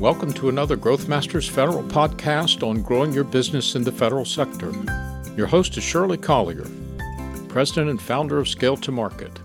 Welcome 0.00 0.32
to 0.32 0.48
another 0.48 0.76
Growth 0.76 1.08
Masters 1.08 1.46
Federal 1.46 1.82
podcast 1.82 2.66
on 2.66 2.80
growing 2.80 3.12
your 3.12 3.22
business 3.22 3.74
in 3.74 3.84
the 3.84 3.92
federal 3.92 4.24
sector. 4.24 4.72
Your 5.36 5.46
host 5.46 5.76
is 5.76 5.84
Shirley 5.84 6.16
Collier, 6.16 6.64
President 7.50 7.90
and 7.90 8.00
founder 8.00 8.38
of 8.38 8.48
Scale 8.48 8.78
to 8.78 8.90
Market. 8.90 9.38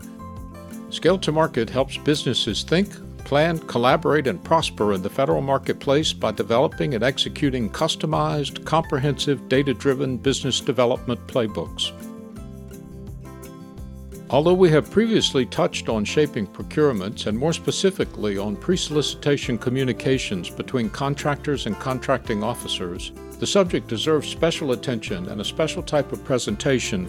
Scale 0.92 1.18
to 1.20 1.34
Market 1.34 1.70
helps 1.70 1.98
businesses 1.98 2.64
think, 2.64 2.96
plan, 3.26 3.60
collaborate, 3.60 4.28
and 4.28 4.42
prosper 4.46 4.94
in 4.94 5.02
the 5.02 5.10
federal 5.10 5.42
marketplace 5.42 6.14
by 6.14 6.32
developing 6.32 6.96
and 6.96 7.04
executing 7.04 7.70
customized, 7.70 8.64
comprehensive, 8.64 9.50
data 9.50 9.74
driven 9.74 10.16
business 10.16 10.62
development 10.62 11.20
playbooks. 11.28 11.92
Although 14.32 14.56
we 14.56 14.72
have 14.72 14.90
previously 14.90 15.46
touched 15.46 15.88
on 15.88 16.04
shaping 16.04 16.48
procurements 16.48 17.28
and 17.28 17.38
more 17.38 17.54
specifically 17.54 18.40
on 18.40 18.56
pre 18.56 18.76
solicitation 18.76 19.58
communications 19.58 20.50
between 20.50 20.90
contractors 20.90 21.68
and 21.68 21.80
contracting 21.80 22.44
officers, 22.44 23.12
the 23.40 23.46
subject 23.46 23.88
deserves 23.88 24.28
special 24.28 24.72
attention 24.72 25.30
and 25.30 25.42
a 25.42 25.46
special 25.46 25.84
type 25.84 26.12
of 26.12 26.24
presentation. 26.24 27.08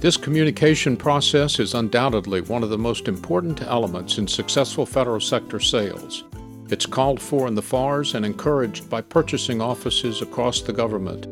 This 0.00 0.16
communication 0.16 0.96
process 0.96 1.60
is 1.60 1.74
undoubtedly 1.74 2.40
one 2.40 2.64
of 2.64 2.70
the 2.70 2.78
most 2.78 3.06
important 3.06 3.62
elements 3.62 4.18
in 4.18 4.26
successful 4.26 4.84
federal 4.84 5.20
sector 5.20 5.60
sales. 5.60 6.24
It's 6.70 6.86
called 6.86 7.20
for 7.20 7.46
in 7.46 7.54
the 7.54 7.62
FARs 7.62 8.14
and 8.16 8.26
encouraged 8.26 8.90
by 8.90 9.02
purchasing 9.02 9.60
offices 9.60 10.22
across 10.22 10.60
the 10.60 10.72
government. 10.72 11.26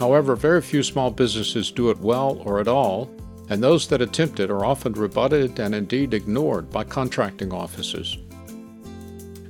However, 0.00 0.34
very 0.34 0.62
few 0.62 0.82
small 0.82 1.10
businesses 1.10 1.70
do 1.70 1.90
it 1.90 1.98
well 1.98 2.40
or 2.46 2.58
at 2.58 2.68
all, 2.68 3.10
and 3.50 3.62
those 3.62 3.86
that 3.88 4.00
attempt 4.00 4.40
it 4.40 4.50
are 4.50 4.64
often 4.64 4.94
rebutted 4.94 5.60
and 5.60 5.74
indeed 5.74 6.14
ignored 6.14 6.70
by 6.70 6.84
contracting 6.84 7.52
offices. 7.52 8.16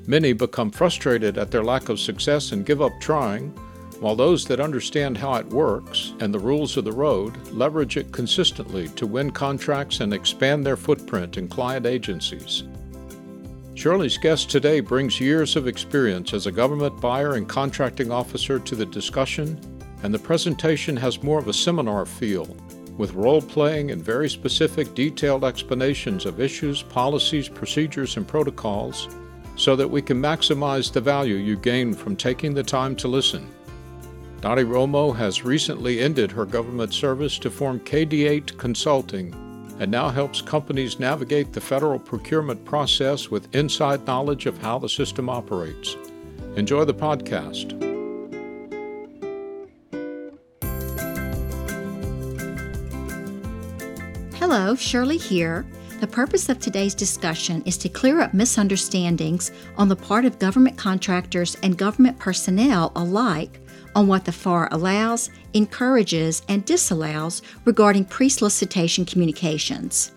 Many 0.09 0.33
become 0.33 0.73
frustrated 0.73 1.39
at 1.39 1.53
their 1.53 1.63
lack 1.63 1.89
of 1.89 2.01
success 2.01 2.51
and 2.51 2.67
give 2.67 2.83
up 2.83 2.91
trying, 3.01 3.51
while 4.01 4.17
those 4.17 4.45
that 4.47 4.59
understand 4.59 5.17
how 5.17 5.35
it 5.35 5.47
works 5.47 6.15
and 6.19 6.35
the 6.35 6.39
rules 6.41 6.77
of 6.77 6.85
the 6.85 6.91
road 6.91 7.37
leverage 7.53 7.97
it 7.97 8.11
consistently 8.11 8.89
to 8.89 9.07
win 9.07 9.31
contracts 9.31 10.01
and 10.01 10.13
expand 10.13 10.67
their 10.67 10.77
footprint 10.77 11.37
in 11.37 11.47
client 11.47 11.87
agencies. 11.87 12.65
Shirley's 13.77 14.19
guest 14.19 14.51
today 14.51 14.81
brings 14.81 15.21
years 15.21 15.55
of 15.55 15.69
experience 15.69 16.35
as 16.35 16.47
a 16.47 16.53
government 16.53 17.01
buyer 17.01 17.35
and 17.35 17.49
contracting 17.49 18.11
officer 18.11 18.59
to 18.59 18.75
the 18.75 18.87
discussion 18.87 19.57
and 20.03 20.15
the 20.15 20.19
presentation 20.19 20.97
has 20.97 21.23
more 21.23 21.39
of 21.39 21.49
a 21.49 21.53
seminar 21.53 22.07
feel, 22.07 22.57
with 22.97 23.15
role 23.15 23.43
playing 23.43 23.91
and 23.91 24.03
very 24.03 24.29
specific, 24.29 24.95
detailed 24.95 25.45
explanations 25.45 26.27
of 26.27 26.41
issues, 26.41 26.83
policies, 26.83 27.49
procedures, 27.49 28.17
and 28.17 28.27
protocols, 28.27 29.09
so 29.57 29.77
that 29.77 29.89
we 29.89 30.01
can 30.01 30.21
maximize 30.21 30.93
the 30.93 31.01
value 31.01 31.37
you 31.37 31.57
gain 31.57 31.93
from 31.93 32.17
taking 32.17 32.55
the 32.55 32.63
time 32.63 32.97
to 32.97 33.09
listen. 33.09 33.49
Dottie 34.41 34.65
Romo 34.65 35.15
has 35.15 35.45
recently 35.45 36.01
ended 36.01 36.33
her 36.33 36.47
government 36.47 36.95
service 36.95 37.39
to 37.39 37.51
form 37.51 37.79
KD8 37.81 38.57
Consulting 38.57 39.35
and 39.81 39.91
now 39.91 40.11
helps 40.11 40.43
companies 40.43 41.01
navigate 41.01 41.53
the 41.53 41.61
federal 41.61 41.99
procurement 41.99 42.65
process 42.65 43.31
with 43.31 43.55
inside 43.55 44.07
knowledge 44.07 44.47
of 44.47 44.59
how 44.59 44.79
the 44.79 44.89
system 44.89 45.29
operates. 45.29 45.97
Enjoy 46.57 46.85
the 46.85 46.95
podcast. 46.95 47.90
Hello, 54.53 54.75
Shirley 54.75 55.17
here. 55.17 55.65
The 56.01 56.09
purpose 56.09 56.49
of 56.49 56.59
today's 56.59 56.93
discussion 56.93 57.63
is 57.67 57.79
to 57.79 57.89
clear 57.89 58.21
up 58.21 58.35
misunderstandings 58.35 59.53
on 59.77 59.87
the 59.87 59.95
part 59.95 60.25
of 60.25 60.41
government 60.41 60.77
contractors 60.77 61.57
and 61.63 61.79
government 61.79 62.19
personnel 62.19 62.91
alike 62.97 63.61
on 63.95 64.09
what 64.09 64.25
the 64.25 64.33
FAR 64.33 64.69
allows, 64.73 65.31
encourages, 65.55 66.43
and 66.49 66.65
disallows 66.65 67.43
regarding 67.65 68.05
pre 68.07 68.29
solicitation 68.29 69.05
communications. 69.05 70.11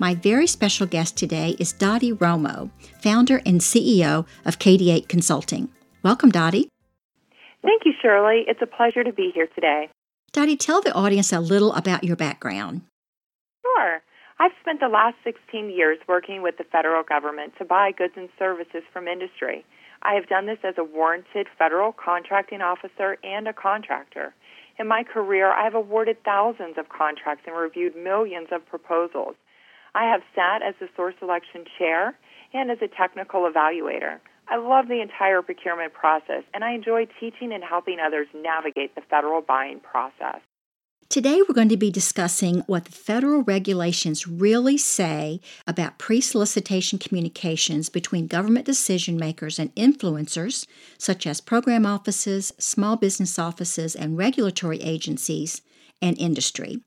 My 0.00 0.16
very 0.16 0.48
special 0.48 0.88
guest 0.88 1.16
today 1.16 1.54
is 1.60 1.72
Dottie 1.72 2.12
Romo, 2.12 2.72
founder 3.00 3.40
and 3.46 3.60
CEO 3.60 4.26
of 4.44 4.58
KD8 4.58 5.06
Consulting. 5.06 5.68
Welcome, 6.02 6.30
Dottie. 6.30 6.68
Thank 7.62 7.82
you, 7.84 7.92
Shirley. 8.02 8.46
It's 8.48 8.62
a 8.62 8.66
pleasure 8.66 9.04
to 9.04 9.12
be 9.12 9.30
here 9.32 9.46
today. 9.54 9.90
Dottie, 10.32 10.56
tell 10.56 10.80
the 10.80 10.92
audience 10.92 11.32
a 11.32 11.38
little 11.38 11.72
about 11.74 12.02
your 12.02 12.16
background. 12.16 12.82
I've 14.38 14.52
spent 14.60 14.80
the 14.80 14.88
last 14.88 15.16
16 15.24 15.70
years 15.70 15.98
working 16.06 16.42
with 16.42 16.58
the 16.58 16.64
federal 16.64 17.02
government 17.02 17.54
to 17.58 17.64
buy 17.64 17.90
goods 17.96 18.14
and 18.16 18.28
services 18.38 18.82
from 18.92 19.08
industry. 19.08 19.64
I 20.02 20.12
have 20.12 20.28
done 20.28 20.44
this 20.44 20.58
as 20.62 20.74
a 20.76 20.84
warranted 20.84 21.46
federal 21.58 21.92
contracting 21.92 22.60
officer 22.60 23.16
and 23.24 23.48
a 23.48 23.54
contractor. 23.54 24.34
In 24.78 24.88
my 24.88 25.04
career, 25.04 25.50
I 25.50 25.64
have 25.64 25.74
awarded 25.74 26.22
thousands 26.22 26.76
of 26.76 26.90
contracts 26.90 27.44
and 27.46 27.56
reviewed 27.56 27.96
millions 27.96 28.48
of 28.52 28.66
proposals. 28.66 29.36
I 29.94 30.04
have 30.04 30.20
sat 30.34 30.60
as 30.60 30.74
the 30.78 30.88
source 30.94 31.14
selection 31.18 31.64
chair 31.78 32.14
and 32.52 32.70
as 32.70 32.78
a 32.82 32.88
technical 32.88 33.50
evaluator. 33.50 34.20
I 34.48 34.56
love 34.56 34.88
the 34.88 35.00
entire 35.00 35.40
procurement 35.40 35.94
process, 35.94 36.44
and 36.52 36.62
I 36.62 36.72
enjoy 36.72 37.06
teaching 37.18 37.52
and 37.54 37.64
helping 37.64 37.98
others 37.98 38.28
navigate 38.34 38.94
the 38.94 39.00
federal 39.08 39.40
buying 39.40 39.80
process. 39.80 40.42
Today, 41.16 41.40
we're 41.40 41.54
going 41.54 41.70
to 41.70 41.78
be 41.78 41.90
discussing 41.90 42.60
what 42.66 42.84
the 42.84 42.92
federal 42.92 43.42
regulations 43.42 44.28
really 44.28 44.76
say 44.76 45.40
about 45.66 45.96
pre 45.96 46.20
solicitation 46.20 46.98
communications 46.98 47.88
between 47.88 48.26
government 48.26 48.66
decision 48.66 49.16
makers 49.16 49.58
and 49.58 49.74
influencers, 49.76 50.66
such 50.98 51.26
as 51.26 51.40
program 51.40 51.86
offices, 51.86 52.52
small 52.58 52.96
business 52.96 53.38
offices, 53.38 53.96
and 53.96 54.18
regulatory 54.18 54.78
agencies, 54.82 55.62
and 56.02 56.18
industry. 56.18 56.82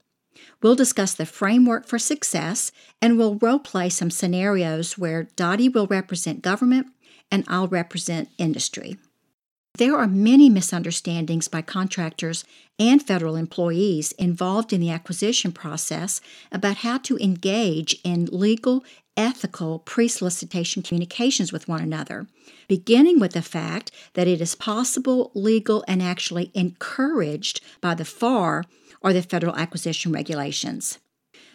We'll 0.61 0.75
discuss 0.75 1.15
the 1.15 1.25
framework 1.25 1.87
for 1.87 1.97
success 1.97 2.71
and 3.01 3.17
we'll 3.17 3.39
role 3.39 3.57
play 3.57 3.89
some 3.89 4.11
scenarios 4.11 4.95
where 4.95 5.23
Dottie 5.35 5.69
will 5.69 5.87
represent 5.87 6.43
government 6.43 6.85
and 7.31 7.45
I'll 7.47 7.67
represent 7.67 8.29
industry. 8.37 8.95
There 9.79 9.95
are 9.97 10.07
many 10.07 10.49
misunderstandings 10.49 11.47
by 11.47 11.61
contractors 11.61 12.43
and 12.79 13.03
federal 13.05 13.35
employees 13.35 14.13
involved 14.13 14.71
in 14.71 14.79
the 14.79 14.89
acquisition 14.89 15.51
process 15.51 16.21
about 16.51 16.77
how 16.77 16.97
to 16.99 17.17
engage 17.17 17.99
in 18.03 18.25
legal, 18.31 18.83
ethical 19.17 19.79
pre 19.79 20.07
solicitation 20.07 20.81
communications 20.81 21.51
with 21.51 21.67
one 21.67 21.81
another, 21.81 22.25
beginning 22.67 23.19
with 23.19 23.33
the 23.33 23.41
fact 23.41 23.91
that 24.13 24.27
it 24.27 24.39
is 24.39 24.55
possible, 24.55 25.31
legal, 25.35 25.83
and 25.87 26.01
actually 26.01 26.51
encouraged 26.53 27.59
by 27.81 27.93
the 27.93 28.05
FAR 28.05 28.63
or 29.01 29.13
the 29.13 29.21
Federal 29.21 29.55
Acquisition 29.55 30.11
Regulations. 30.11 30.97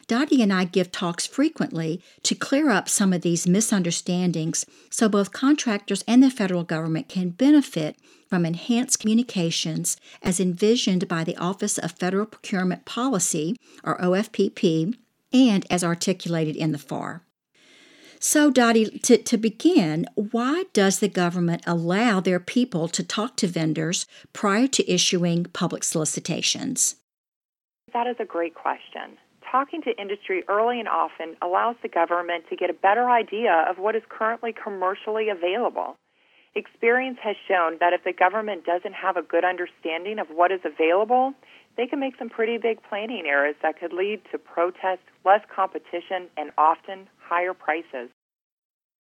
Dottie 0.05 0.43
and 0.43 0.53
I 0.53 0.65
give 0.65 0.93
talks 0.93 1.27
frequently 1.27 2.03
to 2.23 2.35
clear 2.35 2.71
up 2.71 2.89
some 2.89 3.13
of 3.13 3.23
these 3.23 3.47
misunderstandings 3.47 4.67
so 4.91 5.09
both 5.09 5.33
contractors 5.33 6.05
and 6.07 6.23
the 6.23 6.31
federal 6.31 6.65
government 6.65 7.09
can 7.09 7.31
benefit 7.31 7.97
from 8.29 8.45
enhanced 8.45 9.01
communications 9.01 9.97
as 10.23 10.41
envisioned 10.41 11.09
by 11.09 11.25
the 11.25 11.37
Office 11.37 11.79
of 11.79 11.93
Federal 11.93 12.27
Procurement 12.27 12.85
Policy, 12.85 13.57
or 13.83 13.99
OFPP, 13.99 14.97
and 15.33 15.67
as 15.71 15.85
articulated 15.85 16.57
in 16.57 16.73
the 16.73 16.79
FAR. 16.79 17.23
So, 18.19 18.51
Dottie, 18.51 18.99
to, 19.01 19.19
to 19.19 19.37
begin, 19.37 20.07
why 20.15 20.65
does 20.73 20.99
the 20.99 21.09
government 21.09 21.63
allow 21.67 22.21
their 22.21 22.41
people 22.41 22.89
to 22.89 23.03
talk 23.03 23.37
to 23.37 23.47
vendors 23.47 24.07
prior 24.33 24.67
to 24.69 24.91
issuing 24.91 25.45
public 25.53 25.85
solicitations? 25.85 26.97
That 27.93 28.07
is 28.07 28.17
a 28.19 28.25
great 28.25 28.55
question 28.55 29.19
talking 29.55 29.81
to 29.83 29.97
industry 30.03 30.43
early 30.49 30.81
and 30.81 30.89
often 30.89 31.37
allows 31.41 31.77
the 31.81 31.89
government 31.89 32.43
to 32.51 32.57
get 32.57 32.71
a 32.71 32.73
better 32.73 33.09
idea 33.09 33.65
of 33.71 33.79
what 33.79 33.95
is 33.95 34.03
currently 34.09 34.53
commercially 34.53 35.29
available. 35.29 35.95
Experience 36.57 37.19
has 37.23 37.37
shown 37.47 37.77
that 37.79 37.93
if 37.93 38.03
the 38.03 38.13
government 38.13 38.65
doesn't 38.65 38.95
have 38.95 39.17
a 39.17 39.23
good 39.23 39.45
understanding 39.45 40.19
of 40.19 40.27
what 40.27 40.51
is 40.51 40.59
available, 40.65 41.35
they 41.77 41.87
can 41.87 42.01
make 42.01 42.15
some 42.19 42.29
pretty 42.29 42.59
big 42.59 42.79
planning 42.89 43.25
errors 43.27 43.55
that 43.63 43.79
could 43.79 43.93
lead 43.93 44.21
to 44.33 44.39
protests, 44.39 45.07
less 45.25 45.43
competition, 45.55 46.27
and 46.37 46.51
often 46.59 47.07
higher 47.19 47.55
prices. 47.55 48.11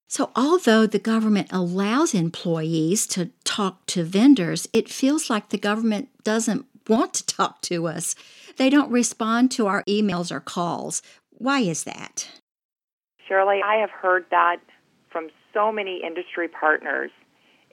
So, 0.09 0.31
although 0.37 0.87
the 0.87 1.01
government 1.01 1.49
allows 1.51 2.15
employees 2.15 3.09
to 3.09 3.31
talk 3.43 3.87
to 3.87 4.05
vendors, 4.05 4.69
it 4.73 4.89
feels 4.89 5.29
like 5.29 5.49
the 5.49 5.59
government 5.59 6.11
doesn't 6.23 6.67
want 6.89 7.15
to 7.15 7.27
talk 7.27 7.61
to 7.63 7.89
us. 7.89 8.15
They 8.57 8.71
don't 8.71 8.91
respond 8.91 9.51
to 9.53 9.67
our 9.67 9.83
emails 9.85 10.31
or 10.31 10.41
calls. 10.41 11.03
Why 11.31 11.61
is 11.61 11.85
that? 11.85 12.29
Shirley, 13.27 13.61
I 13.65 13.77
have 13.77 13.91
heard 13.91 14.27
that 14.31 14.59
from 15.11 15.29
so 15.53 15.73
many 15.73 16.03
industry 16.05 16.49
partners. 16.49 17.11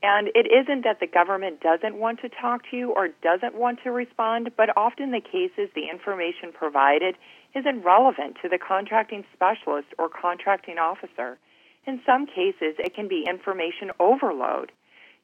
And 0.04 0.30
it 0.34 0.48
isn't 0.50 0.84
that 0.84 1.00
the 1.00 1.08
government 1.08 1.62
doesn't 1.62 1.96
want 1.96 2.22
to 2.22 2.30
talk 2.30 2.64
to 2.72 2.78
you 2.78 2.92
or 2.92 3.10
doesn't 3.22 3.54
want 3.54 3.80
to 3.84 3.92
respond, 3.92 4.50
but 4.58 4.76
often 4.76 5.12
the 5.12 5.22
case 5.22 5.52
is 5.58 5.70
the 5.76 5.90
information 5.92 6.52
provided 6.52 7.16
isn't 7.54 7.84
relevant 7.84 8.38
to 8.42 8.50
the 8.50 8.58
contracting 8.58 9.24
specialist 9.34 9.90
or 10.00 10.10
contracting 10.10 10.80
officer. 10.80 11.38
In 11.86 12.02
some 12.06 12.26
cases, 12.26 12.76
it 12.80 12.96
can 12.96 13.08
be 13.08 13.26
information 13.30 13.92
overload. 14.00 14.72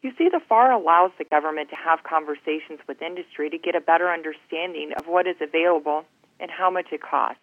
You 0.04 0.12
see, 0.18 0.30
the 0.30 0.42
FAR 0.48 0.72
allows 0.72 1.12
the 1.18 1.26
government 1.26 1.70
to 1.70 1.76
have 1.76 2.04
conversations 2.04 2.80
with 2.88 3.02
industry 3.02 3.50
to 3.50 3.58
get 3.58 3.76
a 3.76 3.82
better 3.82 4.10
understanding 4.10 4.92
of 4.98 5.08
what 5.08 5.26
is 5.26 5.38
available 5.42 6.06
and 6.40 6.52
how 6.52 6.70
much 6.70 6.88
it 6.92 7.02
costs. 7.02 7.42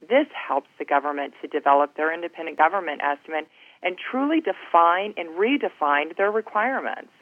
This 0.00 0.26
helps 0.34 0.68
the 0.78 0.84
government 0.84 1.34
to 1.42 1.46
develop 1.46 1.96
their 1.96 2.12
independent 2.12 2.58
government 2.58 3.02
estimate 3.02 3.46
and 3.84 3.96
truly 3.96 4.40
define 4.40 5.14
and 5.16 5.30
redefine 5.38 6.16
their 6.16 6.32
requirements. 6.32 7.12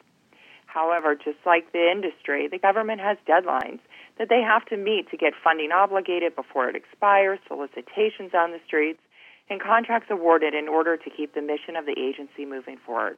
However, 0.65 1.13
just 1.15 1.37
like 1.45 1.71
the 1.73 1.91
industry, 1.91 2.47
the 2.47 2.57
government 2.57 3.01
has 3.01 3.17
deadlines 3.27 3.81
that 4.17 4.29
they 4.29 4.41
have 4.41 4.65
to 4.65 4.77
meet 4.77 5.11
to 5.11 5.17
get 5.17 5.33
funding 5.43 5.71
obligated 5.71 6.35
before 6.35 6.69
it 6.69 6.75
expires, 6.75 7.39
solicitations 7.47 8.33
on 8.33 8.51
the 8.51 8.59
streets, 8.65 9.01
and 9.49 9.61
contracts 9.61 10.09
awarded 10.09 10.55
in 10.55 10.67
order 10.67 10.97
to 10.97 11.09
keep 11.09 11.35
the 11.35 11.41
mission 11.41 11.75
of 11.75 11.85
the 11.85 11.99
agency 11.99 12.45
moving 12.45 12.77
forward. 12.83 13.17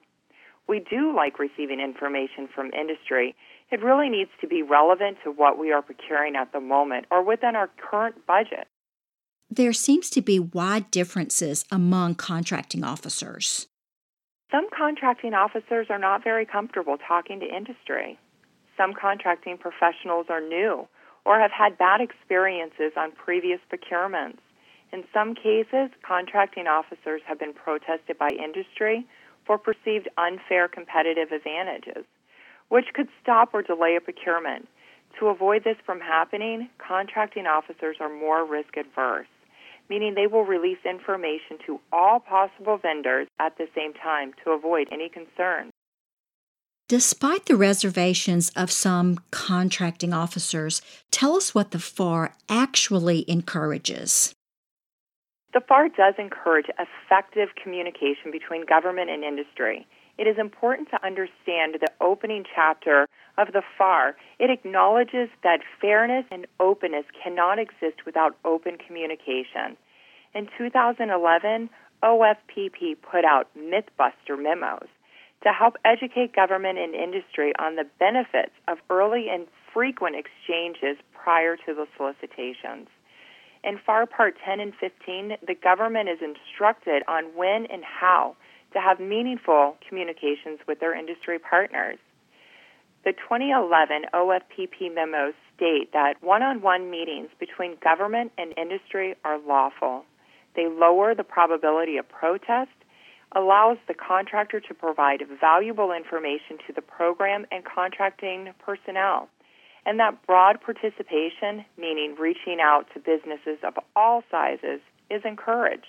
We 0.68 0.80
do 0.80 1.15
like 1.15 1.39
receiving 1.39 1.80
information 1.80 2.48
from 2.54 2.71
industry. 2.71 3.36
It 3.71 3.81
really 3.81 4.10
needs 4.10 4.31
to 4.42 4.48
be 4.48 4.62
relevant 4.62 5.18
to 5.24 5.31
what 5.31 5.57
we 5.57 5.71
are 5.71 5.81
procuring 5.81 6.36
at 6.36 6.51
the 6.54 6.60
moment 6.60 7.06
or 7.12 7.24
within 7.24 7.56
our 7.56 7.69
current 7.77 8.25
budget. 8.25 8.68
There 9.50 9.74
seems 9.74 10.10
to 10.12 10.21
be 10.21 10.39
wide 10.39 10.89
differences 10.89 11.65
among 11.71 12.15
contracting 12.15 12.83
officers. 12.83 13.68
Some 14.51 14.68
contracting 14.75 15.33
officers 15.33 15.88
are 15.89 16.00
not 16.00 16.24
very 16.24 16.45
comfortable 16.45 16.98
talking 16.98 17.39
to 17.39 17.45
industry. 17.45 18.18
Some 18.77 18.94
contracting 18.94 19.57
professionals 19.57 20.27
are 20.30 20.42
new 20.42 20.88
or 21.25 21.39
have 21.39 21.51
had 21.51 21.77
bad 21.77 22.01
experiences 22.01 22.94
on 22.98 23.12
previous 23.12 23.60
procurements. 23.71 24.39
In 24.92 25.04
some 25.13 25.33
cases, 25.33 25.89
contracting 26.07 26.68
officers 26.68 27.21
have 27.25 27.39
been 27.39 27.54
protested 27.54 28.18
by 28.18 28.30
industry 28.30 29.06
for 29.45 29.57
perceived 29.57 30.09
unfair 30.17 30.67
competitive 30.67 31.31
advantages, 31.31 32.05
which 32.69 32.93
could 32.93 33.07
stop 33.21 33.53
or 33.53 33.61
delay 33.61 33.95
a 33.95 34.01
procurement. 34.01 34.67
To 35.19 35.27
avoid 35.27 35.63
this 35.63 35.77
from 35.85 35.99
happening, 35.99 36.69
contracting 36.79 37.45
officers 37.45 37.97
are 37.99 38.09
more 38.09 38.45
risk 38.45 38.77
adverse 38.77 39.27
meaning 39.89 40.15
they 40.15 40.27
will 40.27 40.45
release 40.45 40.79
information 40.85 41.57
to 41.65 41.79
all 41.91 42.19
possible 42.19 42.77
vendors 42.77 43.27
at 43.39 43.57
the 43.57 43.67
same 43.75 43.93
time 43.93 44.33
to 44.43 44.51
avoid 44.51 44.87
any 44.91 45.09
concerns. 45.09 45.71
Despite 46.89 47.45
the 47.45 47.55
reservations 47.55 48.49
of 48.55 48.69
some 48.69 49.19
contracting 49.31 50.13
officers, 50.13 50.81
tell 51.11 51.35
us 51.35 51.55
what 51.55 51.71
the 51.71 51.79
FAR 51.79 52.35
actually 52.49 53.29
encourages. 53.29 54.33
The 55.53 55.61
FAR 55.61 55.88
does 55.89 56.15
encourage 56.17 56.65
effective 56.79 57.50
communication 57.61 58.31
between 58.31 58.65
government 58.65 59.11
and 59.11 59.23
industry. 59.23 59.85
It 60.17 60.25
is 60.25 60.38
important 60.39 60.89
to 60.89 61.05
understand 61.05 61.75
the 61.79 61.91
opening 62.01 62.44
chapter 62.55 63.07
of 63.38 63.51
the 63.53 63.63
FAR, 63.77 64.15
it 64.39 64.50
acknowledges 64.50 65.29
that 65.44 65.59
fairness 65.81 66.25
and 66.31 66.45
openness 66.59 67.05
cannot 67.23 67.59
exist 67.59 68.05
without 68.05 68.35
open 68.45 68.77
communication. 68.77 69.77
In 70.33 70.47
2011, 70.57 71.69
OFPP 72.03 72.97
put 73.01 73.25
out 73.25 73.47
Mythbuster 73.57 74.38
memos 74.38 74.88
to 75.44 75.50
help 75.51 75.75
educate 75.85 76.35
government 76.35 76.77
and 76.77 76.95
industry 76.95 77.53
on 77.59 77.75
the 77.75 77.85
benefits 78.00 78.53
of 78.67 78.77
early 78.89 79.27
and 79.29 79.47
frequent 79.73 80.15
exchanges 80.15 80.97
prior 81.13 81.55
to 81.57 81.73
the 81.73 81.88
solicitations. 81.97 82.88
In 83.63 83.80
FAR 83.86 84.06
Part 84.06 84.36
10 84.44 84.60
and 84.60 84.74
15, 84.75 85.38
the 85.48 85.56
government 85.56 86.10
is 86.10 86.19
instructed 86.21 87.04
on 87.07 87.36
when 87.36 87.65
and 87.68 87.83
how 87.83 88.36
to 88.74 88.80
have 88.80 89.00
meaningful 89.00 89.77
communications 89.88 90.60
with 90.68 90.80
their 90.80 90.94
industry 90.94 91.39
partners. 91.39 91.98
The 93.06 93.13
2011 93.13 94.06
OFPP 94.13 94.94
memos 94.94 95.33
state 95.56 95.94
that 95.94 96.15
one 96.21 96.42
on 96.42 96.62
one 96.62 96.89
meetings 96.89 97.30
between 97.39 97.77
government 97.83 98.31
and 98.38 98.54
industry 98.57 99.15
are 99.24 99.39
lawful. 99.39 100.04
They 100.56 100.68
lower 100.68 101.15
the 101.15 101.24
probability 101.24 101.98
of 101.98 102.07
protest, 102.10 102.71
allows 103.33 103.77
the 103.88 103.94
contractor 103.94 104.60
to 104.60 104.74
provide 104.74 105.24
valuable 105.39 105.92
information 105.92 106.57
to 106.68 106.74
the 106.74 106.81
program 106.81 107.45
and 107.51 107.63
contracting 107.65 108.54
personnel. 108.60 109.30
And 109.85 110.00
that 110.00 110.25
broad 110.25 110.62
participation, 110.62 111.65
meaning 111.77 112.15
reaching 112.19 112.59
out 112.62 112.88
to 112.94 113.00
businesses 113.00 113.59
of 113.63 113.74
all 113.95 114.24
sizes, 114.31 114.80
is 115.09 115.21
encouraged. 115.25 115.85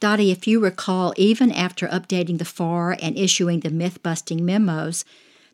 Dottie, 0.00 0.30
if 0.30 0.46
you 0.46 0.60
recall, 0.60 1.12
even 1.16 1.50
after 1.50 1.88
updating 1.88 2.38
the 2.38 2.44
FAR 2.44 2.96
and 3.02 3.18
issuing 3.18 3.60
the 3.60 3.70
myth 3.70 4.00
busting 4.02 4.44
memos, 4.44 5.04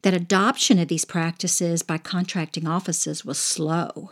that 0.03 0.13
adoption 0.13 0.79
of 0.79 0.89
these 0.89 1.07
practices 1.07 1.83
by 1.83 1.97
contracting 1.97 2.69
offices 2.69 3.25
was 3.25 3.39
slow. 3.39 4.11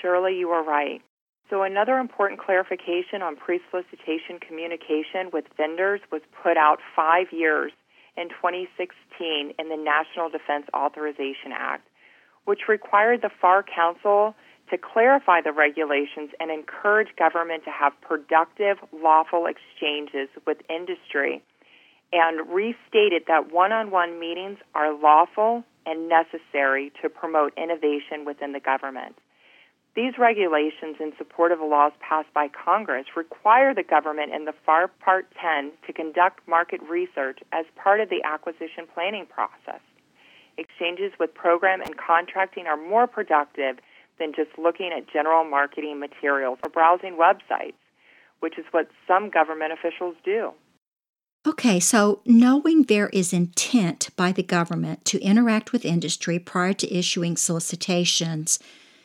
Shirley 0.00 0.38
you 0.38 0.50
are 0.50 0.64
right. 0.64 1.02
So, 1.50 1.64
another 1.64 1.98
important 1.98 2.40
clarification 2.40 3.22
on 3.22 3.36
pre 3.36 3.60
solicitation 3.70 4.38
communication 4.38 5.30
with 5.32 5.44
vendors 5.56 6.00
was 6.10 6.22
put 6.42 6.56
out 6.56 6.78
five 6.94 7.26
years 7.32 7.72
in 8.16 8.28
2016 8.28 9.52
in 9.58 9.68
the 9.68 9.76
National 9.76 10.30
Defense 10.30 10.66
Authorization 10.74 11.52
Act, 11.52 11.86
which 12.44 12.68
required 12.68 13.22
the 13.22 13.30
FAR 13.40 13.62
Council 13.62 14.34
to 14.70 14.78
clarify 14.78 15.40
the 15.40 15.52
regulations 15.52 16.30
and 16.40 16.50
encourage 16.50 17.14
government 17.16 17.64
to 17.64 17.70
have 17.70 17.92
productive, 18.00 18.78
lawful 18.92 19.46
exchanges 19.46 20.28
with 20.46 20.58
industry 20.70 21.42
and 22.12 22.48
restated 22.50 23.24
that 23.26 23.52
one 23.52 23.72
on 23.72 23.90
one 23.90 24.20
meetings 24.20 24.58
are 24.74 24.94
lawful 24.94 25.64
and 25.86 26.08
necessary 26.08 26.92
to 27.02 27.08
promote 27.08 27.52
innovation 27.56 28.24
within 28.24 28.52
the 28.52 28.60
government. 28.60 29.16
These 29.94 30.14
regulations, 30.18 30.96
in 31.00 31.12
support 31.18 31.52
of 31.52 31.58
the 31.58 31.66
laws 31.66 31.92
passed 32.00 32.32
by 32.32 32.48
Congress, 32.48 33.04
require 33.14 33.74
the 33.74 33.82
government 33.82 34.32
in 34.32 34.46
the 34.46 34.54
FAR 34.64 34.88
Part 34.88 35.26
10 35.38 35.72
to 35.86 35.92
conduct 35.92 36.46
market 36.48 36.80
research 36.88 37.40
as 37.52 37.66
part 37.76 38.00
of 38.00 38.08
the 38.08 38.22
acquisition 38.24 38.86
planning 38.94 39.26
process. 39.26 39.80
Exchanges 40.58 41.12
with 41.18 41.34
program 41.34 41.80
and 41.80 41.96
contracting 41.96 42.66
are 42.66 42.76
more 42.76 43.06
productive 43.06 43.78
than 44.18 44.32
just 44.34 44.50
looking 44.58 44.90
at 44.96 45.10
general 45.12 45.44
marketing 45.44 45.98
materials 45.98 46.58
or 46.62 46.70
browsing 46.70 47.16
websites, 47.16 47.74
which 48.40 48.58
is 48.58 48.64
what 48.70 48.88
some 49.06 49.30
government 49.30 49.72
officials 49.72 50.14
do. 50.24 50.52
Okay, 51.44 51.80
so 51.80 52.20
knowing 52.24 52.84
there 52.84 53.08
is 53.08 53.32
intent 53.32 54.10
by 54.16 54.30
the 54.30 54.44
government 54.44 55.04
to 55.06 55.20
interact 55.20 55.72
with 55.72 55.84
industry 55.84 56.38
prior 56.38 56.72
to 56.74 56.94
issuing 56.96 57.36
solicitations, 57.36 58.60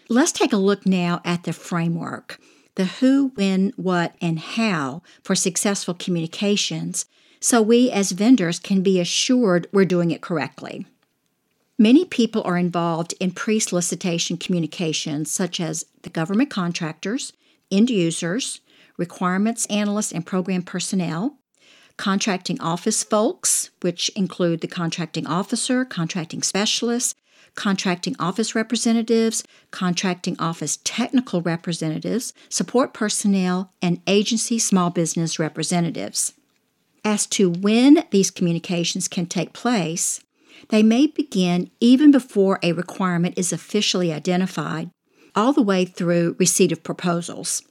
let's 0.08 0.32
take 0.32 0.54
a 0.54 0.58
look 0.58 0.86
now 0.86 1.20
at 1.25 1.44
the 1.44 1.54
framework 1.54 2.39
the 2.77 2.86
who, 2.86 3.32
when, 3.34 3.74
what, 3.75 4.16
and 4.22 4.38
how 4.38 5.01
for 5.24 5.34
successful 5.34 5.96
communications 5.96 7.08
so 7.39 7.62
we 7.62 7.92
as 7.92 8.12
vendors 8.12 8.60
can 8.60 8.82
be 8.82 9.00
assured 9.00 9.68
we're 9.74 9.84
doing 9.84 10.12
it 10.12 10.22
correctly. 10.22 10.86
Many 11.79 12.05
people 12.05 12.41
are 12.43 12.57
involved 12.57 13.13
in 13.19 13.31
pre 13.31 13.60
solicitation 13.60 14.38
communications, 14.38 15.31
such 15.31 15.60
as 15.60 15.86
the 16.01 16.10
government 16.10 16.50
contractors, 16.50 17.34
end 17.69 17.91
users, 17.91 18.62
requirements 18.98 19.67
analysts 19.67 20.12
and 20.12 20.25
program 20.25 20.63
personnel, 20.63 21.38
contracting 21.96 22.60
office 22.60 23.03
folks, 23.03 23.69
which 23.81 24.10
include 24.10 24.62
the 24.62 24.67
contracting 24.67 25.27
officer, 25.27 25.86
contracting 25.86 26.41
specialists, 26.41 27.13
contracting 27.53 28.15
office 28.19 28.55
representatives, 28.55 29.43
contracting 29.69 30.36
office 30.39 30.79
technical 30.84 31.41
representatives, 31.43 32.34
support 32.50 32.93
personnel, 32.93 33.72
and 33.84 34.01
agency 34.07 34.57
small 34.57 34.89
business 34.89 35.38
representatives. 35.38 36.34
As 37.03 37.27
to 37.27 37.50
when 37.51 38.03
these 38.10 38.31
communications 38.31 39.07
can 39.07 39.27
take 39.27 39.53
place, 39.53 40.22
they 40.70 40.84
may 40.84 41.08
begin 41.08 41.70
even 41.80 42.12
before 42.12 42.60
a 42.62 42.74
requirement 42.74 43.38
is 43.38 43.54
officially 43.54 44.12
identified, 44.12 44.90
all 45.36 45.54
the 45.54 45.62
way 45.62 45.86
through 45.86 46.36
receipt 46.40 46.72
of 46.72 46.84
proposals. 46.84 47.62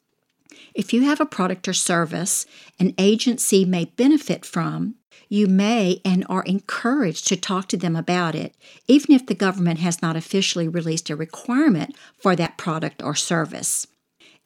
If 0.75 0.93
you 0.93 1.03
have 1.03 1.21
a 1.21 1.27
product 1.27 1.69
or 1.69 1.73
service 1.73 2.47
an 2.79 2.95
agency 2.99 3.65
may 3.65 3.87
benefit 3.87 4.45
from, 4.45 4.97
you 5.29 5.47
may 5.47 6.01
and 6.05 6.25
are 6.29 6.43
encouraged 6.45 7.27
to 7.29 7.37
talk 7.37 7.69
to 7.69 7.77
them 7.77 7.97
about 7.97 8.35
it, 8.35 8.55
even 8.87 9.15
if 9.15 9.27
the 9.27 9.35
government 9.35 9.81
has 9.81 10.03
not 10.03 10.17
officially 10.17 10.69
released 10.69 11.11
a 11.11 11.17
requirement 11.17 11.97
for 12.21 12.37
that 12.37 12.57
product 12.57 13.03
or 13.03 13.15
service. 13.15 13.87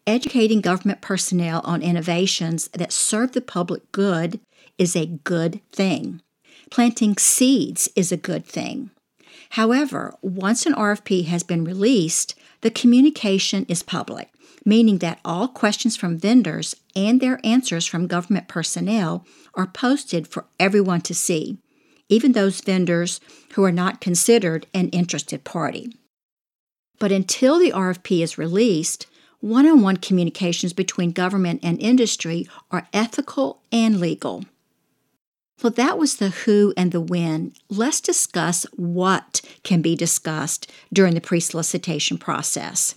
Educating 0.06 0.60
government 0.60 1.00
personnel 1.00 1.60
on 1.64 1.82
innovations 1.82 2.68
that 2.68 2.92
serve 2.92 3.32
the 3.32 3.40
public 3.40 3.92
good 3.92 4.40
is 4.78 4.96
a 4.96 5.06
good 5.06 5.60
thing. 5.72 6.22
Planting 6.70 7.16
seeds 7.16 7.88
is 7.96 8.12
a 8.12 8.16
good 8.16 8.46
thing. 8.46 8.90
However, 9.50 10.14
once 10.22 10.66
an 10.66 10.74
RFP 10.74 11.26
has 11.26 11.42
been 11.42 11.64
released, 11.64 12.36
The 12.62 12.70
communication 12.70 13.64
is 13.68 13.82
public, 13.82 14.28
meaning 14.64 14.98
that 14.98 15.20
all 15.24 15.48
questions 15.48 15.96
from 15.96 16.18
vendors 16.18 16.76
and 16.94 17.20
their 17.20 17.40
answers 17.44 17.86
from 17.86 18.06
government 18.06 18.48
personnel 18.48 19.24
are 19.54 19.66
posted 19.66 20.28
for 20.28 20.46
everyone 20.58 21.00
to 21.02 21.14
see, 21.14 21.58
even 22.08 22.32
those 22.32 22.60
vendors 22.60 23.20
who 23.54 23.64
are 23.64 23.72
not 23.72 24.00
considered 24.00 24.66
an 24.74 24.88
interested 24.90 25.44
party. 25.44 25.96
But 26.98 27.12
until 27.12 27.58
the 27.58 27.72
RFP 27.72 28.22
is 28.22 28.36
released, 28.36 29.06
one 29.40 29.66
on 29.66 29.80
one 29.80 29.96
communications 29.96 30.74
between 30.74 31.12
government 31.12 31.60
and 31.62 31.80
industry 31.80 32.46
are 32.70 32.88
ethical 32.92 33.62
and 33.72 33.98
legal. 33.98 34.44
Well, 35.62 35.72
that 35.72 35.98
was 35.98 36.16
the 36.16 36.30
who 36.30 36.72
and 36.76 36.90
the 36.90 37.00
when. 37.00 37.52
Let's 37.68 38.00
discuss 38.00 38.64
what 38.76 39.42
can 39.62 39.82
be 39.82 39.94
discussed 39.94 40.70
during 40.92 41.14
the 41.14 41.20
pre 41.20 41.40
solicitation 41.40 42.16
process. 42.16 42.94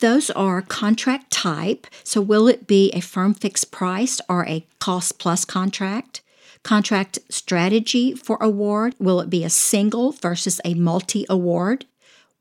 Those 0.00 0.30
are 0.30 0.62
contract 0.62 1.30
type. 1.30 1.86
So, 2.02 2.20
will 2.20 2.48
it 2.48 2.66
be 2.66 2.90
a 2.90 3.00
firm 3.00 3.34
fixed 3.34 3.70
price 3.70 4.20
or 4.28 4.46
a 4.46 4.66
cost 4.80 5.18
plus 5.18 5.44
contract? 5.44 6.22
Contract 6.62 7.18
strategy 7.28 8.14
for 8.14 8.36
award. 8.40 8.94
Will 8.98 9.20
it 9.20 9.30
be 9.30 9.44
a 9.44 9.50
single 9.50 10.12
versus 10.12 10.60
a 10.64 10.74
multi 10.74 11.26
award? 11.28 11.84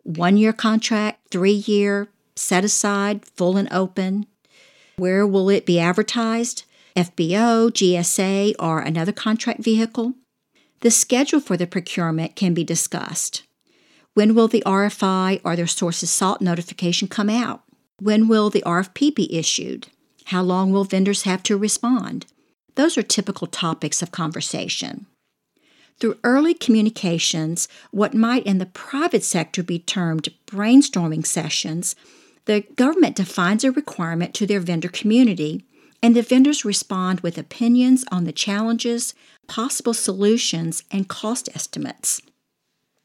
One 0.03 0.38
year 0.38 0.53
contract, 0.53 1.20
three 1.29 1.51
year, 1.51 2.08
set 2.36 2.63
aside, 2.63 3.25
full 3.25 3.58
and 3.58 3.72
open? 3.72 4.25
Where 4.96 5.27
will 5.27 5.50
it 5.50 5.65
be 5.65 5.79
advertised? 5.79 6.63
FBO, 6.95 7.69
GSA, 7.71 8.55
or 8.60 8.79
another 8.79 9.12
contract 9.12 9.63
vehicle? 9.63 10.13
The 10.81 10.91
schedule 10.91 11.39
for 11.39 11.57
the 11.57 11.67
procurement 11.67 12.36
can 12.36 12.53
be 12.53 12.63
discussed. 12.63 13.43
When 14.13 14.36
will 14.36 14.48
the 14.48 14.63
RFI 14.65 15.41
or 15.43 15.55
their 15.55 15.67
sources 15.67 16.10
sought 16.10 16.41
notification 16.41 17.07
come 17.07 17.29
out? 17.29 17.63
When 18.00 18.27
will 18.27 18.50
the 18.50 18.63
RFP 18.65 19.15
be 19.15 19.33
issued? 19.33 19.88
How 20.25 20.41
long 20.41 20.71
will 20.71 20.83
vendors 20.83 21.24
have 21.24 21.43
to 21.43 21.57
respond? 21.57 22.25
Those 22.75 22.98
are 22.98 23.03
typical 23.03 23.48
topics 23.48 24.01
of 24.01 24.12
conversation. 24.12 25.05
Through 26.00 26.17
early 26.24 26.55
communications, 26.55 27.67
what 27.91 28.15
might 28.15 28.45
in 28.45 28.57
the 28.57 28.65
private 28.65 29.24
sector 29.24 29.62
be 29.62 29.77
termed 29.77 30.29
brainstorming 30.48 31.25
sessions, 31.25 31.95
the 32.45 32.62
government 32.75 33.15
defines 33.15 33.63
a 33.63 33.71
requirement 33.71 34.33
to 34.33 34.48
their 34.48 34.60
vendor 34.60 34.89
community, 34.89 35.63
and 36.01 36.15
the 36.15 36.22
vendors 36.22 36.65
respond 36.65 37.22
with 37.22 37.38
opinions 37.38 38.03
on 38.12 38.24
the 38.24 38.31
challenges, 38.31 39.13
possible 39.48 39.93
solutions, 39.93 40.84
and 40.91 41.08
cost 41.08 41.50
estimates. 41.53 42.22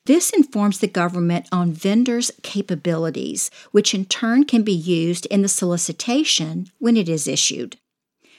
This 0.07 0.31
informs 0.31 0.79
the 0.79 0.87
government 0.87 1.49
on 1.51 1.73
vendors' 1.73 2.31
capabilities, 2.43 3.51
which 3.73 3.93
in 3.93 4.05
turn 4.05 4.45
can 4.45 4.63
be 4.63 4.73
used 4.73 5.27
in 5.27 5.43
the 5.43 5.49
solicitation 5.49 6.71
when 6.79 6.97
it 6.97 7.09
is 7.09 7.27
issued. 7.27 7.77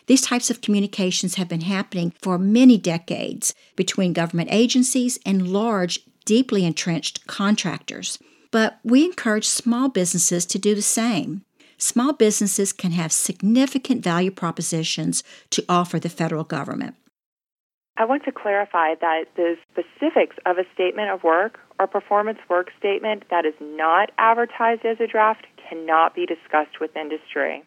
These 0.08 0.22
types 0.22 0.50
of 0.50 0.62
communications 0.62 1.36
have 1.36 1.50
been 1.50 1.62
happening 1.62 2.14
for 2.22 2.38
many 2.40 2.78
decades 2.78 3.54
between 3.76 4.14
government 4.14 4.48
agencies 4.52 5.20
and 5.26 5.52
large, 5.52 6.00
deeply 6.24 6.64
entrenched 6.64 7.28
contractors. 7.28 8.18
But 8.50 8.80
we 8.84 9.04
encourage 9.04 9.46
small 9.46 9.90
businesses 9.90 10.46
to 10.46 10.58
do 10.58 10.74
the 10.74 10.82
same. 10.82 11.44
Small 11.78 12.12
businesses 12.12 12.74
can 12.74 12.92
have 12.92 13.12
significant 13.12 14.04
value 14.04 14.32
propositions 14.32 15.24
to 15.52 15.64
offer 15.70 16.00
the 16.00 16.10
federal 16.10 16.44
government. 16.44 16.96
I 17.98 18.06
want 18.06 18.24
to 18.26 18.32
clarify 18.32 18.96
that 18.96 19.26
the 19.36 19.56
specifics 19.72 20.36
of 20.46 20.58
a 20.58 20.66
statement 20.74 21.10
of 21.10 21.24
work 21.24 21.60
or 21.80 21.88
performance 21.88 22.40
work 22.50 22.70
statement 22.80 23.24
that 23.30 23.46
is 23.46 23.54
not 23.60 24.12
advertised 24.18 24.86
as 24.86 25.00
a 25.00 25.08
draft 25.08 25.46
cannot 25.70 26.16
be 26.16 26.26
discussed 26.26 26.80
with 26.82 26.96
industry. 26.96 27.64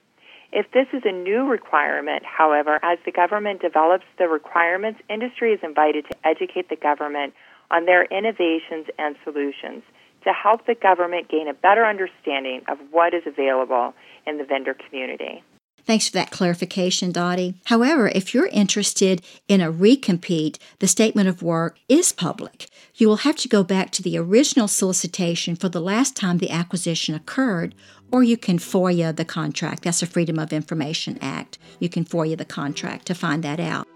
If 0.52 0.67
this 0.73 0.87
is 0.93 1.02
a 1.05 1.12
new 1.12 1.49
requirement, 1.49 2.25
however, 2.25 2.81
as 2.83 2.99
the 3.05 3.12
government 3.12 3.62
develops 3.62 4.05
the 4.19 4.26
requirements, 4.26 5.00
industry 5.09 5.52
is 5.52 5.61
invited 5.62 6.07
to 6.11 6.19
educate 6.26 6.69
the 6.69 6.76
government 6.76 7.35
on 7.71 7.87
their 7.87 8.05
innovations 8.07 8.87
and 8.99 9.14
solutions 9.23 9.83
to 10.25 10.33
help 10.33 10.67
the 10.67 10.75
government 10.75 11.29
gain 11.29 11.49
a 11.49 11.55
better 11.55 11.85
understanding 11.85 12.62
of 12.69 12.79
what 12.91 13.15
is 13.15 13.23
available 13.27 13.95
in 14.27 14.39
the 14.39 14.45
vendor 14.45 14.75
community. 14.75 15.43
Thanks 15.85 16.09
for 16.09 16.12
that 16.12 16.31
clarification, 16.31 17.11
Dottie. 17.11 17.55
However, 17.65 18.09
if 18.09 18.35
you're 18.35 18.49
interested 18.49 19.23
in 19.49 19.61
a 19.61 19.73
recompete, 19.73 20.59
the 20.79 20.87
statement 20.87 21.29
of 21.29 21.43
work 21.43 21.79
is 21.89 22.12
public. 22.12 22.69
You 22.95 23.09
will 23.09 23.17
have 23.17 23.37
to 23.37 23.49
go 23.49 23.65
back 23.65 23.91
to 23.93 24.03
the 24.03 24.19
original 24.19 24.69
solicitation 24.69 25.57
for 25.57 25.69
the 25.69 25.81
last 25.81 26.15
time 26.15 26.39
the 26.39 26.50
acquisition 26.50 27.15
occurred, 27.15 27.75
or 28.12 28.23
you 28.23 28.37
can 28.37 28.59
FOIA 28.59 29.17
the 29.17 29.25
contract. 29.25 29.83
That's 29.83 30.00
the 30.00 30.07
Freedom 30.07 30.39
of 30.39 30.53
Information 30.53 31.19
Act. 31.23 31.59
You 31.79 31.89
can 31.89 32.05
FOIA 32.05 32.37
the 32.37 32.45
contract 32.45 33.07
to 33.07 33.15
find 33.15 33.43
that 33.43 33.59
out. 33.59 33.89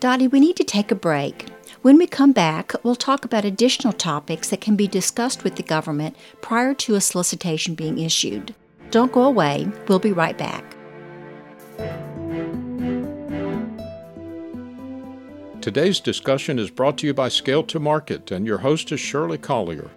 Dottie, 0.00 0.28
we 0.28 0.40
need 0.40 0.56
to 0.56 0.64
take 0.64 0.90
a 0.90 0.94
break. 0.94 1.46
When 1.82 1.96
we 1.96 2.06
come 2.06 2.32
back, 2.32 2.74
we'll 2.82 2.94
talk 2.94 3.24
about 3.24 3.46
additional 3.46 3.94
topics 3.94 4.50
that 4.50 4.60
can 4.60 4.76
be 4.76 4.86
discussed 4.86 5.44
with 5.44 5.56
the 5.56 5.62
government 5.62 6.14
prior 6.42 6.74
to 6.74 6.94
a 6.94 7.00
solicitation 7.00 7.74
being 7.74 7.98
issued. 7.98 8.54
Don't 8.90 9.12
go 9.12 9.22
away, 9.22 9.66
we'll 9.88 9.98
be 9.98 10.12
right 10.12 10.36
back. 10.36 10.62
Today's 15.62 16.00
discussion 16.00 16.58
is 16.58 16.70
brought 16.70 16.98
to 16.98 17.06
you 17.06 17.14
by 17.14 17.30
Scale 17.30 17.62
to 17.62 17.80
Market, 17.80 18.30
and 18.30 18.46
your 18.46 18.58
host 18.58 18.92
is 18.92 19.00
Shirley 19.00 19.38
Collier. 19.38 19.90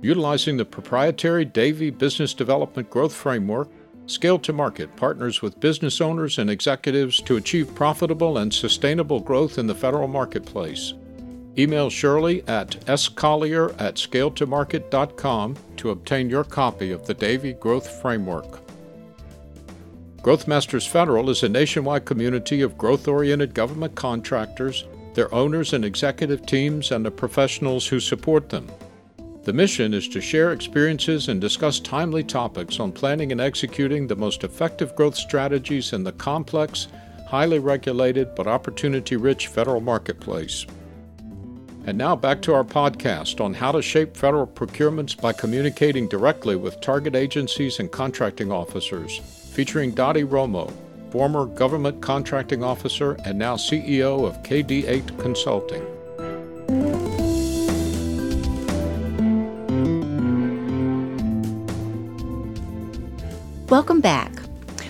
Utilizing 0.00 0.56
the 0.56 0.64
proprietary 0.64 1.44
Davie 1.44 1.90
Business 1.90 2.32
Development 2.32 2.88
Growth 2.88 3.12
Framework, 3.12 3.68
Scale 4.06 4.38
to 4.38 4.54
Market 4.54 4.96
partners 4.96 5.42
with 5.42 5.60
business 5.60 6.00
owners 6.00 6.38
and 6.38 6.48
executives 6.48 7.20
to 7.20 7.36
achieve 7.36 7.74
profitable 7.74 8.38
and 8.38 8.54
sustainable 8.54 9.20
growth 9.20 9.58
in 9.58 9.66
the 9.66 9.74
federal 9.74 10.08
marketplace. 10.08 10.94
Email 11.58 11.90
Shirley 11.90 12.44
at 12.46 12.70
scollier 12.86 13.74
at 13.80 13.96
scaletomarket.com 13.96 15.56
to 15.76 15.90
obtain 15.90 16.30
your 16.30 16.44
copy 16.44 16.92
of 16.92 17.06
the 17.06 17.14
Davie 17.14 17.54
Growth 17.54 18.00
Framework. 18.00 18.60
Growthmasters 20.22 20.86
Federal 20.86 21.28
is 21.30 21.42
a 21.42 21.48
nationwide 21.48 22.04
community 22.04 22.60
of 22.60 22.78
growth 22.78 23.08
oriented 23.08 23.54
government 23.54 23.94
contractors, 23.94 24.84
their 25.14 25.34
owners 25.34 25.72
and 25.72 25.84
executive 25.84 26.46
teams, 26.46 26.92
and 26.92 27.04
the 27.04 27.10
professionals 27.10 27.86
who 27.86 27.98
support 27.98 28.48
them. 28.48 28.68
The 29.42 29.52
mission 29.52 29.94
is 29.94 30.06
to 30.08 30.20
share 30.20 30.52
experiences 30.52 31.28
and 31.28 31.40
discuss 31.40 31.80
timely 31.80 32.22
topics 32.22 32.78
on 32.78 32.92
planning 32.92 33.32
and 33.32 33.40
executing 33.40 34.06
the 34.06 34.14
most 34.14 34.44
effective 34.44 34.94
growth 34.94 35.16
strategies 35.16 35.94
in 35.94 36.04
the 36.04 36.12
complex, 36.12 36.88
highly 37.26 37.58
regulated, 37.58 38.34
but 38.34 38.46
opportunity 38.46 39.16
rich 39.16 39.48
federal 39.48 39.80
marketplace. 39.80 40.66
And 41.86 41.96
now 41.96 42.14
back 42.14 42.42
to 42.42 42.52
our 42.52 42.62
podcast 42.62 43.42
on 43.42 43.54
how 43.54 43.72
to 43.72 43.80
shape 43.80 44.14
federal 44.14 44.46
procurements 44.46 45.18
by 45.18 45.32
communicating 45.32 46.08
directly 46.08 46.54
with 46.54 46.80
target 46.80 47.16
agencies 47.16 47.78
and 47.78 47.90
contracting 47.90 48.52
officers, 48.52 49.18
featuring 49.52 49.92
Dottie 49.92 50.24
Romo, 50.24 50.70
former 51.10 51.46
government 51.46 52.02
contracting 52.02 52.62
officer 52.62 53.12
and 53.24 53.38
now 53.38 53.56
CEO 53.56 54.26
of 54.26 54.42
KD8 54.42 55.18
Consulting. 55.18 55.84
Welcome 63.70 64.00
back. 64.00 64.32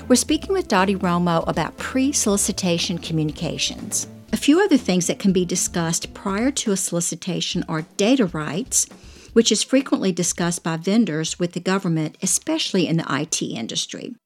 We're 0.08 0.16
speaking 0.16 0.52
with 0.52 0.66
Dottie 0.66 0.96
Romo 0.96 1.44
about 1.46 1.76
pre 1.76 2.12
solicitation 2.12 2.98
communications. 2.98 4.08
Few 4.40 4.58
other 4.58 4.78
things 4.78 5.06
that 5.06 5.18
can 5.18 5.34
be 5.34 5.44
discussed 5.44 6.14
prior 6.14 6.50
to 6.50 6.72
a 6.72 6.76
solicitation 6.76 7.62
are 7.68 7.82
data 7.98 8.24
rights, 8.24 8.86
which 9.34 9.52
is 9.52 9.62
frequently 9.62 10.12
discussed 10.12 10.64
by 10.64 10.78
vendors 10.78 11.38
with 11.38 11.52
the 11.52 11.60
government, 11.60 12.16
especially 12.22 12.88
in 12.88 12.96
the 12.96 13.04
IT 13.10 13.42
industry. 13.42 14.16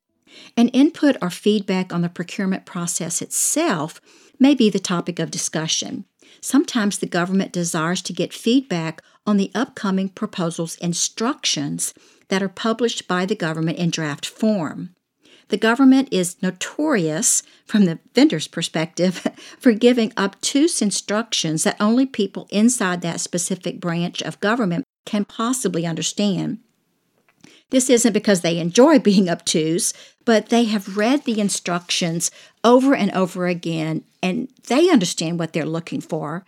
And 0.57 0.71
input 0.73 1.17
or 1.21 1.31
feedback 1.31 1.93
on 1.93 2.03
the 2.03 2.09
procurement 2.09 2.65
process 2.65 3.21
itself 3.21 4.01
may 4.39 4.55
be 4.55 4.71
the 4.71 4.79
topic 4.79 5.19
of 5.19 5.33
discussion. 5.33 6.05
Sometimes 6.41 6.99
the 6.99 7.07
government 7.07 7.53
desires 7.53 8.01
to 8.03 8.13
get 8.13 8.33
feedback 8.33 9.03
on 9.27 9.37
the 9.37 9.51
upcoming 9.53 10.11
proposal's 10.11 10.77
instructions 10.77 11.93
that 12.29 12.41
are 12.41 12.49
published 12.49 13.09
by 13.09 13.27
the 13.27 13.35
government 13.35 13.79
in 13.79 13.91
draft 13.91 14.27
form. 14.27 14.94
The 15.49 15.57
government 15.57 16.09
is 16.11 16.43
notorious, 16.43 17.43
from 17.67 17.85
the 17.85 17.99
vendor's 18.15 18.49
perspective, 18.49 19.27
for 19.59 19.73
giving 19.73 20.13
obtuse 20.17 20.81
instructions 20.81 21.65
that 21.65 21.77
only 21.81 22.07
people 22.07 22.49
inside 22.51 23.03
that 23.03 23.21
specific 23.21 23.81
branch 23.81 24.23
of 24.23 24.41
government 24.41 24.85
can 25.05 25.25
possibly 25.25 25.87
understand. 25.87 26.59
This 27.71 27.91
isn't 27.91 28.13
because 28.13 28.41
they 28.41 28.59
enjoy 28.59 28.99
being 29.01 29.29
obtuse, 29.29 29.93
but 30.25 30.49
they 30.49 30.65
have 30.65 30.97
read 30.97 31.25
the 31.25 31.41
instructions 31.41 32.31
over 32.63 32.95
and 32.95 33.11
over 33.13 33.47
again 33.47 34.05
and 34.23 34.49
they 34.69 34.89
understand 34.89 35.39
what 35.39 35.53
they're 35.53 35.67
looking 35.67 36.01
for. 36.01 36.47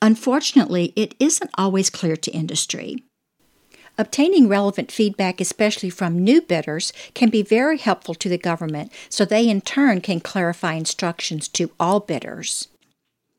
Unfortunately, 0.00 0.92
it 0.96 1.14
isn't 1.18 1.50
always 1.54 1.90
clear 1.90 2.16
to 2.16 2.30
industry. 2.30 3.04
Obtaining 4.00 4.48
relevant 4.48 4.92
feedback, 4.92 5.40
especially 5.40 5.90
from 5.90 6.22
new 6.22 6.40
bidders, 6.40 6.92
can 7.14 7.30
be 7.30 7.42
very 7.42 7.78
helpful 7.78 8.14
to 8.14 8.28
the 8.28 8.38
government 8.38 8.92
so 9.08 9.24
they 9.24 9.48
in 9.48 9.60
turn 9.60 10.00
can 10.00 10.20
clarify 10.20 10.74
instructions 10.74 11.48
to 11.48 11.72
all 11.80 11.98
bidders. 11.98 12.68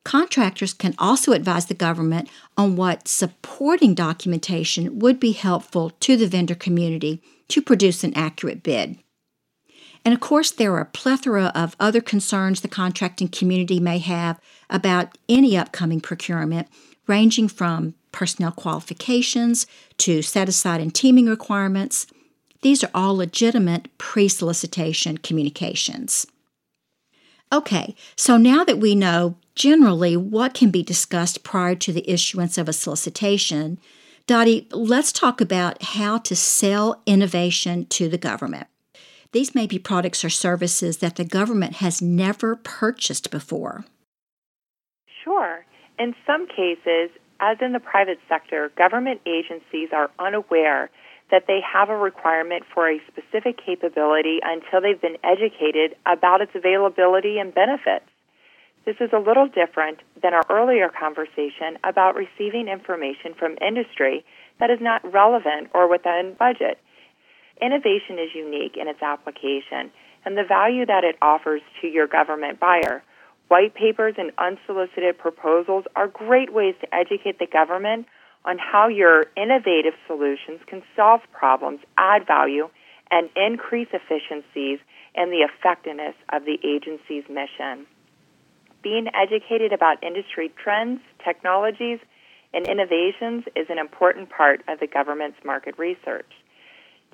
Contractors 0.03 0.73
can 0.73 0.95
also 0.99 1.31
advise 1.31 1.67
the 1.67 1.73
government 1.73 2.29
on 2.57 2.75
what 2.75 3.07
supporting 3.07 3.93
documentation 3.93 4.99
would 4.99 5.19
be 5.19 5.31
helpful 5.31 5.91
to 6.01 6.17
the 6.17 6.27
vendor 6.27 6.55
community 6.55 7.21
to 7.47 7.61
produce 7.61 8.03
an 8.03 8.13
accurate 8.13 8.61
bid. 8.61 8.97
And 10.03 10.13
of 10.13 10.19
course, 10.19 10.51
there 10.51 10.73
are 10.73 10.81
a 10.81 10.85
plethora 10.85 11.51
of 11.55 11.75
other 11.79 12.01
concerns 12.01 12.61
the 12.61 12.67
contracting 12.67 13.27
community 13.29 13.79
may 13.79 13.99
have 13.99 14.39
about 14.69 15.17
any 15.29 15.57
upcoming 15.57 16.01
procurement, 16.01 16.67
ranging 17.07 17.47
from 17.47 17.93
personnel 18.11 18.51
qualifications 18.51 19.65
to 19.97 20.21
set 20.21 20.49
aside 20.49 20.81
and 20.81 20.93
teaming 20.93 21.27
requirements. 21.27 22.07
These 22.61 22.83
are 22.83 22.91
all 22.93 23.15
legitimate 23.15 23.95
pre 23.97 24.27
solicitation 24.27 25.17
communications. 25.17 26.25
Okay, 27.51 27.95
so 28.15 28.37
now 28.37 28.63
that 28.63 28.77
we 28.77 28.93
know 28.93 29.35
generally 29.55 30.15
what 30.15 30.53
can 30.53 30.69
be 30.69 30.83
discussed 30.83 31.43
prior 31.43 31.75
to 31.75 31.91
the 31.91 32.07
issuance 32.09 32.57
of 32.57 32.69
a 32.69 32.73
solicitation, 32.73 33.79
Dottie, 34.27 34.67
let's 34.71 35.11
talk 35.11 35.41
about 35.41 35.81
how 35.81 36.19
to 36.19 36.35
sell 36.35 37.01
innovation 37.07 37.87
to 37.87 38.07
the 38.07 38.19
government. 38.19 38.67
These 39.31 39.55
may 39.55 39.65
be 39.65 39.79
products 39.79 40.23
or 40.23 40.29
services 40.29 40.97
that 40.97 41.15
the 41.15 41.25
government 41.25 41.77
has 41.77 42.01
never 42.01 42.55
purchased 42.55 43.31
before. 43.31 43.85
Sure. 45.23 45.65
In 45.97 46.15
some 46.25 46.47
cases, 46.47 47.09
as 47.39 47.57
in 47.61 47.73
the 47.73 47.79
private 47.79 48.19
sector, 48.27 48.71
government 48.77 49.21
agencies 49.25 49.89
are 49.93 50.11
unaware 50.19 50.89
that 51.31 51.45
they 51.47 51.59
have 51.61 51.89
a 51.89 51.95
requirement 51.95 52.63
for 52.73 52.89
a 52.89 52.99
specific 53.07 53.59
capability 53.63 54.39
until 54.43 54.81
they've 54.81 55.01
been 55.01 55.17
educated 55.23 55.95
about 56.05 56.41
its 56.41 56.51
availability 56.55 57.37
and 57.37 57.53
benefits. 57.53 58.05
This 58.85 58.95
is 58.99 59.11
a 59.13 59.19
little 59.19 59.47
different 59.47 59.99
than 60.21 60.33
our 60.33 60.45
earlier 60.49 60.89
conversation 60.89 61.77
about 61.83 62.15
receiving 62.15 62.67
information 62.67 63.35
from 63.37 63.57
industry 63.61 64.25
that 64.59 64.71
is 64.71 64.79
not 64.81 65.03
relevant 65.13 65.69
or 65.73 65.87
within 65.87 66.35
budget. 66.39 66.79
Innovation 67.61 68.17
is 68.17 68.33
unique 68.33 68.77
in 68.77 68.87
its 68.87 69.01
application 69.01 69.91
and 70.25 70.37
the 70.37 70.43
value 70.43 70.85
that 70.85 71.03
it 71.03 71.17
offers 71.21 71.61
to 71.81 71.87
your 71.87 72.07
government 72.07 72.59
buyer. 72.59 73.03
White 73.49 73.73
papers 73.73 74.13
and 74.17 74.31
unsolicited 74.37 75.17
proposals 75.17 75.85
are 75.95 76.07
great 76.07 76.53
ways 76.53 76.75
to 76.81 76.95
educate 76.95 77.39
the 77.39 77.47
government 77.47 78.05
on 78.45 78.59
how 78.59 78.87
your 78.87 79.25
innovative 79.35 79.93
solutions 80.05 80.61
can 80.67 80.83
solve 80.95 81.21
problems, 81.31 81.79
add 81.97 82.27
value, 82.27 82.69
and 83.09 83.27
increase 83.35 83.87
efficiencies 83.91 84.77
and 85.15 85.31
the 85.31 85.41
effectiveness 85.49 86.13
of 86.31 86.45
the 86.45 86.59
agency's 86.63 87.27
mission. 87.27 87.87
Being 88.83 89.07
educated 89.15 89.73
about 89.73 90.03
industry 90.03 90.53
trends, 90.63 91.01
technologies, 91.25 91.99
and 92.53 92.67
innovations 92.67 93.45
is 93.55 93.65
an 93.69 93.79
important 93.79 94.29
part 94.29 94.61
of 94.67 94.79
the 94.79 94.87
government's 94.87 95.43
market 95.43 95.77
research. 95.79 96.31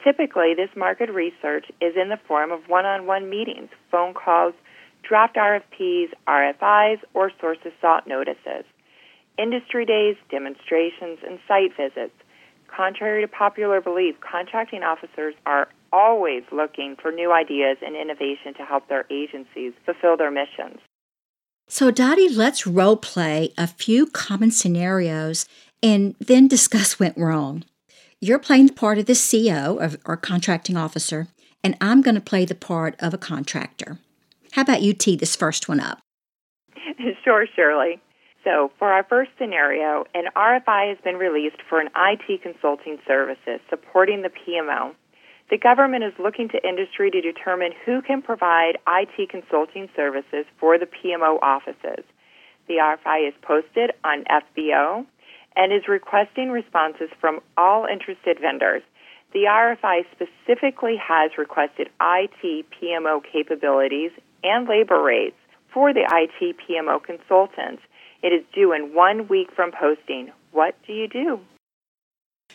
Typically, 0.03 0.53
this 0.53 0.69
market 0.75 1.09
research 1.09 1.65
is 1.79 1.95
in 1.95 2.09
the 2.09 2.19
form 2.27 2.51
of 2.51 2.67
one 2.67 2.85
on 2.85 3.07
one 3.07 3.29
meetings, 3.29 3.69
phone 3.89 4.13
calls, 4.13 4.53
draft 5.07 5.35
RFPs, 5.35 6.09
RFIs, 6.27 6.99
or 7.13 7.31
sources 7.39 7.71
sought 7.81 8.07
notices 8.07 8.65
industry 9.37 9.85
days, 9.85 10.15
demonstrations, 10.31 11.19
and 11.27 11.39
site 11.47 11.75
visits. 11.75 12.13
Contrary 12.67 13.21
to 13.21 13.27
popular 13.27 13.81
belief, 13.81 14.15
contracting 14.21 14.83
officers 14.83 15.33
are 15.45 15.67
always 15.91 16.43
looking 16.51 16.95
for 17.01 17.11
new 17.11 17.31
ideas 17.31 17.77
and 17.85 17.95
innovation 17.95 18.53
to 18.57 18.63
help 18.63 18.87
their 18.87 19.05
agencies 19.09 19.73
fulfill 19.85 20.17
their 20.17 20.31
missions. 20.31 20.79
So, 21.67 21.89
Dottie, 21.89 22.29
let's 22.29 22.67
role 22.67 22.97
play 22.97 23.53
a 23.57 23.67
few 23.67 24.05
common 24.07 24.51
scenarios 24.51 25.45
and 25.81 26.15
then 26.19 26.47
discuss 26.47 26.99
what 26.99 26.99
went 26.99 27.17
wrong. 27.17 27.63
You're 28.21 28.39
playing 28.39 28.67
the 28.67 28.73
part 28.73 28.97
of 28.97 29.05
the 29.05 29.15
CO 29.15 29.97
or 30.05 30.17
contracting 30.17 30.77
officer, 30.77 31.27
and 31.63 31.75
I'm 31.81 32.01
going 32.01 32.15
to 32.15 32.21
play 32.21 32.45
the 32.45 32.55
part 32.55 32.95
of 32.99 33.13
a 33.13 33.17
contractor. 33.17 33.99
How 34.55 34.61
about 34.61 34.81
you 34.81 34.93
tee 34.93 35.17
this 35.17 35.35
first 35.35 35.67
one 35.67 35.81
up? 35.81 35.99
sure, 37.25 37.45
Shirley. 37.57 37.99
So, 38.45 38.71
for 38.79 38.87
our 38.87 39.03
first 39.03 39.31
scenario, 39.37 40.05
an 40.13 40.27
RFI 40.33 40.87
has 40.87 40.97
been 41.03 41.17
released 41.17 41.57
for 41.67 41.81
an 41.81 41.89
IT 41.93 42.41
consulting 42.41 42.97
services 43.05 43.59
supporting 43.69 44.21
the 44.21 44.29
PMO. 44.29 44.95
The 45.49 45.57
government 45.57 46.05
is 46.05 46.13
looking 46.17 46.47
to 46.49 46.65
industry 46.65 47.11
to 47.11 47.19
determine 47.19 47.73
who 47.85 48.01
can 48.01 48.21
provide 48.21 48.77
IT 48.87 49.29
consulting 49.29 49.89
services 49.93 50.45
for 50.57 50.79
the 50.79 50.87
PMO 50.87 51.37
offices. 51.41 52.05
The 52.69 52.75
RFI 52.75 53.27
is 53.27 53.33
posted 53.41 53.91
on 54.05 54.23
FBO 54.23 55.05
and 55.57 55.73
is 55.73 55.89
requesting 55.89 56.49
responses 56.49 57.09
from 57.19 57.41
all 57.57 57.87
interested 57.91 58.39
vendors. 58.39 58.83
The 59.33 59.49
RFI 59.51 60.05
specifically 60.13 60.95
has 60.95 61.31
requested 61.37 61.89
IT 61.99 62.65
PMO 62.71 63.19
capabilities 63.21 64.11
and 64.45 64.67
labor 64.67 65.01
rates 65.01 65.35
for 65.73 65.93
the 65.93 66.01
IT 66.01 66.55
PMO 66.69 67.03
consultants. 67.03 67.81
It 68.23 68.29
is 68.29 68.43
due 68.53 68.73
in 68.73 68.93
one 68.93 69.27
week 69.27 69.49
from 69.55 69.71
posting. 69.71 70.31
What 70.51 70.75
do 70.87 70.93
you 70.93 71.07
do? 71.07 71.39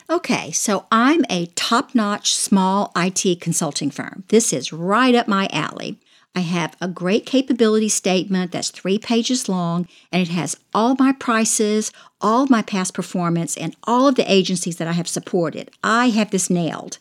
Okay, 0.08 0.50
so 0.52 0.86
I'm 0.90 1.24
a 1.28 1.46
top 1.54 1.94
notch 1.94 2.34
small 2.34 2.92
IT 2.96 3.40
consulting 3.40 3.90
firm. 3.90 4.24
This 4.28 4.52
is 4.52 4.72
right 4.72 5.14
up 5.14 5.28
my 5.28 5.48
alley. 5.52 5.98
I 6.34 6.40
have 6.40 6.76
a 6.80 6.86
great 6.86 7.26
capability 7.26 7.88
statement 7.88 8.52
that's 8.52 8.70
three 8.70 8.98
pages 8.98 9.48
long, 9.48 9.88
and 10.12 10.22
it 10.22 10.28
has 10.28 10.56
all 10.72 10.94
my 10.98 11.12
prices, 11.12 11.90
all 12.20 12.46
my 12.46 12.62
past 12.62 12.94
performance, 12.94 13.56
and 13.56 13.74
all 13.84 14.06
of 14.06 14.14
the 14.14 14.32
agencies 14.32 14.76
that 14.76 14.86
I 14.86 14.92
have 14.92 15.08
supported. 15.08 15.70
I 15.82 16.10
have 16.10 16.30
this 16.30 16.48
nailed. 16.48 16.98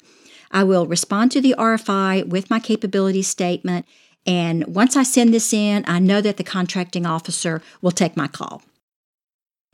I 0.51 0.63
will 0.63 0.87
respond 0.87 1.31
to 1.31 1.41
the 1.41 1.53
RFI 1.57 2.27
with 2.27 2.49
my 2.49 2.59
capability 2.59 3.21
statement, 3.21 3.85
and 4.29 4.75
once 4.75 4.95
I 4.95 5.01
send 5.01 5.33
this 5.33 5.51
in, 5.53 5.83
I 5.87 5.97
know 5.97 6.21
that 6.21 6.37
the 6.37 6.43
contracting 6.43 7.07
officer 7.07 7.63
will 7.81 7.89
take 7.89 8.15
my 8.15 8.27
call. 8.27 8.61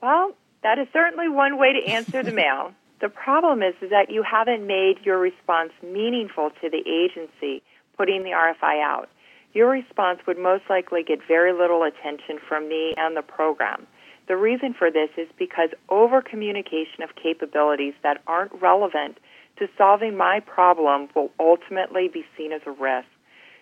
Well, 0.02 0.32
that 0.63 0.80
is 0.80 0.88
certainly 0.94 1.28
one 1.28 1.58
way 1.58 1.74
to 1.74 1.91
answer 1.91 2.24
the 2.24 2.32
mail. 2.32 2.72
The 3.02 3.10
problem 3.10 3.62
is, 3.62 3.76
is 3.82 3.89
that 3.89 4.10
you 4.10 4.24
haven't 4.24 4.65
made 4.65 5.00
your 5.04 5.20
response 5.20 5.74
meaningful 5.84 6.52
to 6.62 6.70
the 6.70 6.82
agency 6.88 7.62
putting 7.98 8.24
the 8.24 8.30
RFI 8.30 8.82
out. 8.82 9.10
Your 9.54 9.70
response 9.70 10.22
would 10.26 10.39
most 10.39 10.63
likely 10.70 11.04
get 11.04 11.20
very 11.28 11.52
little 11.52 11.84
attention 11.84 12.39
from 12.48 12.70
me 12.70 12.94
and 12.96 13.15
the 13.15 13.22
program. 13.22 13.86
The 14.30 14.38
reason 14.38 14.74
for 14.74 14.89
this 14.89 15.10
is 15.18 15.28
because 15.38 15.72
over 15.89 16.22
communication 16.22 17.04
of 17.04 17.10
capabilities 17.22 17.94
that 18.02 18.22
aren't 18.28 18.54
relevant 18.62 19.18
to 19.60 19.68
solving 19.78 20.15
my 20.15 20.39
problem 20.39 21.10
will 21.13 21.32
ultimately 21.38 22.08
be 22.08 22.26
seen 22.38 22.54
as 22.54 22.62
a 22.65 22.72
risk. 22.72 23.10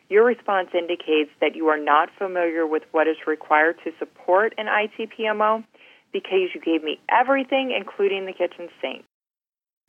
Your 0.10 0.26
response 0.26 0.70
indicates 0.74 1.32
that 1.42 1.56
you 1.56 1.68
are 1.68 1.78
not 1.78 2.10
familiar 2.18 2.68
with 2.68 2.84
what 2.92 3.08
is 3.08 3.18
required 3.26 3.78
to 3.84 3.92
support 4.00 4.54
an 4.58 4.68
IT 4.68 5.10
PMO 5.18 5.64
because 6.12 6.50
you 6.54 6.62
gave 6.62 6.84
me 6.84 7.00
everything, 7.10 7.74
including 7.76 8.26
the 8.26 8.34
kitchen 8.34 8.70
sink. 8.82 9.04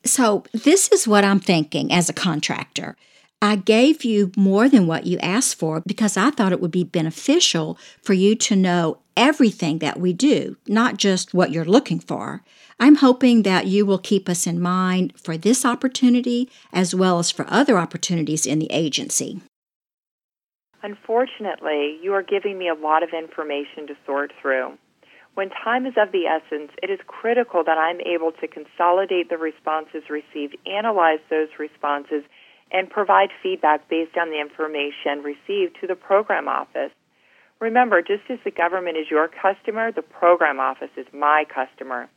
So, 0.03 0.43
this 0.53 0.91
is 0.91 1.07
what 1.07 1.23
I'm 1.23 1.39
thinking 1.39 1.91
as 1.91 2.09
a 2.09 2.13
contractor. 2.13 2.95
I 3.41 3.55
gave 3.55 4.03
you 4.03 4.31
more 4.37 4.69
than 4.69 4.87
what 4.87 5.05
you 5.05 5.17
asked 5.19 5.59
for 5.59 5.81
because 5.85 6.17
I 6.17 6.31
thought 6.31 6.51
it 6.51 6.61
would 6.61 6.71
be 6.71 6.83
beneficial 6.83 7.77
for 8.01 8.13
you 8.13 8.35
to 8.35 8.55
know 8.55 8.99
everything 9.17 9.79
that 9.79 9.99
we 9.99 10.13
do, 10.13 10.57
not 10.67 10.97
just 10.97 11.33
what 11.33 11.51
you're 11.51 11.65
looking 11.65 11.99
for. 11.99 12.43
I'm 12.79 12.95
hoping 12.95 13.43
that 13.43 13.67
you 13.67 13.85
will 13.85 13.99
keep 13.99 14.27
us 14.27 14.47
in 14.47 14.59
mind 14.59 15.13
for 15.17 15.37
this 15.37 15.65
opportunity 15.65 16.49
as 16.73 16.95
well 16.95 17.19
as 17.19 17.31
for 17.31 17.45
other 17.49 17.77
opportunities 17.77 18.45
in 18.45 18.59
the 18.59 18.71
agency. 18.71 19.41
Unfortunately, 20.85 21.97
you 22.03 22.13
are 22.13 22.21
giving 22.21 22.59
me 22.59 22.69
a 22.69 22.75
lot 22.75 23.01
of 23.01 23.09
information 23.09 23.87
to 23.87 23.97
sort 24.05 24.31
through. 24.39 24.77
When 25.33 25.49
time 25.49 25.87
is 25.87 25.95
of 25.97 26.11
the 26.11 26.27
essence, 26.27 26.69
it 26.83 26.91
is 26.91 26.99
critical 27.07 27.63
that 27.63 27.79
I'm 27.79 28.01
able 28.01 28.31
to 28.33 28.47
consolidate 28.47 29.29
the 29.29 29.39
responses 29.39 30.11
received, 30.11 30.55
analyze 30.67 31.21
those 31.31 31.47
responses, 31.57 32.21
and 32.71 32.87
provide 32.87 33.29
feedback 33.41 33.89
based 33.89 34.15
on 34.15 34.29
the 34.29 34.39
information 34.39 35.25
received 35.25 35.75
to 35.81 35.87
the 35.87 35.95
program 35.95 36.47
office. 36.47 36.91
Remember, 37.59 38.03
just 38.03 38.29
as 38.29 38.37
the 38.45 38.51
government 38.51 38.95
is 38.95 39.09
your 39.09 39.27
customer, 39.27 39.91
the 39.91 40.03
program 40.03 40.59
office 40.59 40.93
is 40.95 41.07
my 41.11 41.45
customer. 41.49 42.09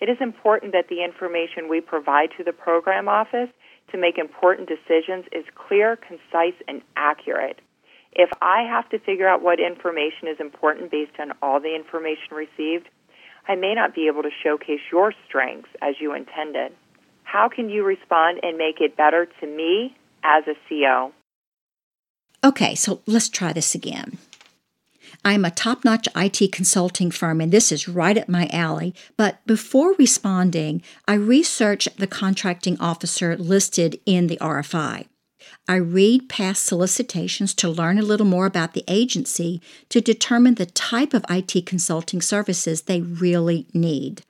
It 0.00 0.08
is 0.08 0.18
important 0.20 0.72
that 0.72 0.88
the 0.88 1.04
information 1.04 1.68
we 1.70 1.80
provide 1.80 2.30
to 2.38 2.42
the 2.42 2.52
program 2.52 3.06
office 3.08 3.50
to 3.92 3.96
make 3.96 4.18
important 4.18 4.68
decisions 4.68 5.26
is 5.30 5.44
clear, 5.54 5.94
concise, 5.94 6.58
and 6.66 6.82
accurate. 6.96 7.60
If 8.18 8.30
I 8.40 8.62
have 8.62 8.88
to 8.90 8.98
figure 8.98 9.28
out 9.28 9.42
what 9.42 9.60
information 9.60 10.26
is 10.26 10.40
important 10.40 10.90
based 10.90 11.20
on 11.20 11.32
all 11.42 11.60
the 11.60 11.76
information 11.76 12.32
received, 12.32 12.88
I 13.46 13.56
may 13.56 13.74
not 13.74 13.94
be 13.94 14.06
able 14.06 14.22
to 14.22 14.30
showcase 14.42 14.80
your 14.90 15.12
strengths 15.28 15.68
as 15.82 15.96
you 16.00 16.14
intended. 16.14 16.72
How 17.24 17.50
can 17.50 17.68
you 17.68 17.84
respond 17.84 18.40
and 18.42 18.56
make 18.56 18.80
it 18.80 18.96
better 18.96 19.26
to 19.40 19.46
me 19.46 19.94
as 20.24 20.44
a 20.48 20.54
CO? 20.66 21.12
Okay, 22.42 22.74
so 22.74 23.02
let's 23.06 23.28
try 23.28 23.52
this 23.52 23.74
again. 23.74 24.16
I'm 25.22 25.44
a 25.44 25.50
top 25.50 25.84
notch 25.84 26.08
IT 26.16 26.52
consulting 26.52 27.10
firm, 27.10 27.42
and 27.42 27.52
this 27.52 27.70
is 27.70 27.86
right 27.86 28.16
up 28.16 28.30
my 28.30 28.48
alley. 28.50 28.94
But 29.18 29.44
before 29.46 29.94
responding, 29.98 30.82
I 31.06 31.14
research 31.14 31.86
the 31.98 32.06
contracting 32.06 32.80
officer 32.80 33.36
listed 33.36 34.00
in 34.06 34.28
the 34.28 34.38
RFI. 34.38 35.06
I 35.68 35.76
read 35.76 36.28
past 36.28 36.64
solicitations 36.64 37.52
to 37.54 37.68
learn 37.68 37.98
a 37.98 38.02
little 38.02 38.26
more 38.26 38.46
about 38.46 38.74
the 38.74 38.84
agency 38.86 39.60
to 39.88 40.00
determine 40.00 40.54
the 40.54 40.66
type 40.66 41.12
of 41.12 41.24
IT 41.28 41.66
consulting 41.66 42.22
services 42.22 42.82
they 42.82 43.00
really 43.00 43.66
need. 43.74 44.22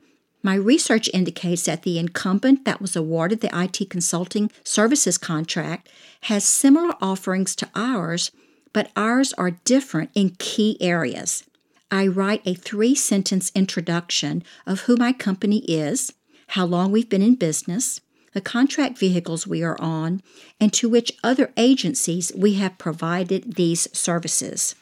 My 0.42 0.55
research 0.55 1.11
indicates 1.12 1.64
that 1.64 1.83
the 1.83 1.99
incumbent 1.99 2.64
that 2.64 2.81
was 2.81 2.96
awarded 2.96 3.40
the 3.40 3.51
IT 3.53 3.90
consulting 3.90 4.51
services 4.64 5.18
contract 5.18 5.88
has 6.22 6.44
similar 6.44 6.94
offerings 7.03 7.55
to 7.57 7.68
ours 7.75 8.31
but 8.77 8.92
ours 8.94 9.33
are 9.38 9.53
different 9.53 10.11
in 10.14 10.37
key 10.38 10.77
areas. 10.83 11.44
I 11.90 12.07
write 12.09 12.42
a 12.44 12.53
three 12.53 12.94
sentence 12.94 13.51
introduction 13.55 14.44
of 14.66 14.81
who 14.81 14.96
my 14.96 15.14
company 15.14 15.61
is, 15.61 16.12
how 16.49 16.66
long 16.66 16.92
we've 16.92 17.09
been 17.09 17.22
in 17.22 17.37
business, 17.37 18.03
the 18.37 18.42
contract 18.42 18.99
vehicles 18.99 19.46
we 19.46 19.62
are 19.62 19.81
on, 19.81 20.20
and 20.61 20.70
to 20.70 20.90
which 20.90 21.16
other 21.25 21.55
agencies 21.57 22.31
we 22.37 22.53
have 22.53 22.77
provided 22.77 23.55
these 23.55 23.88
services. 23.96 24.75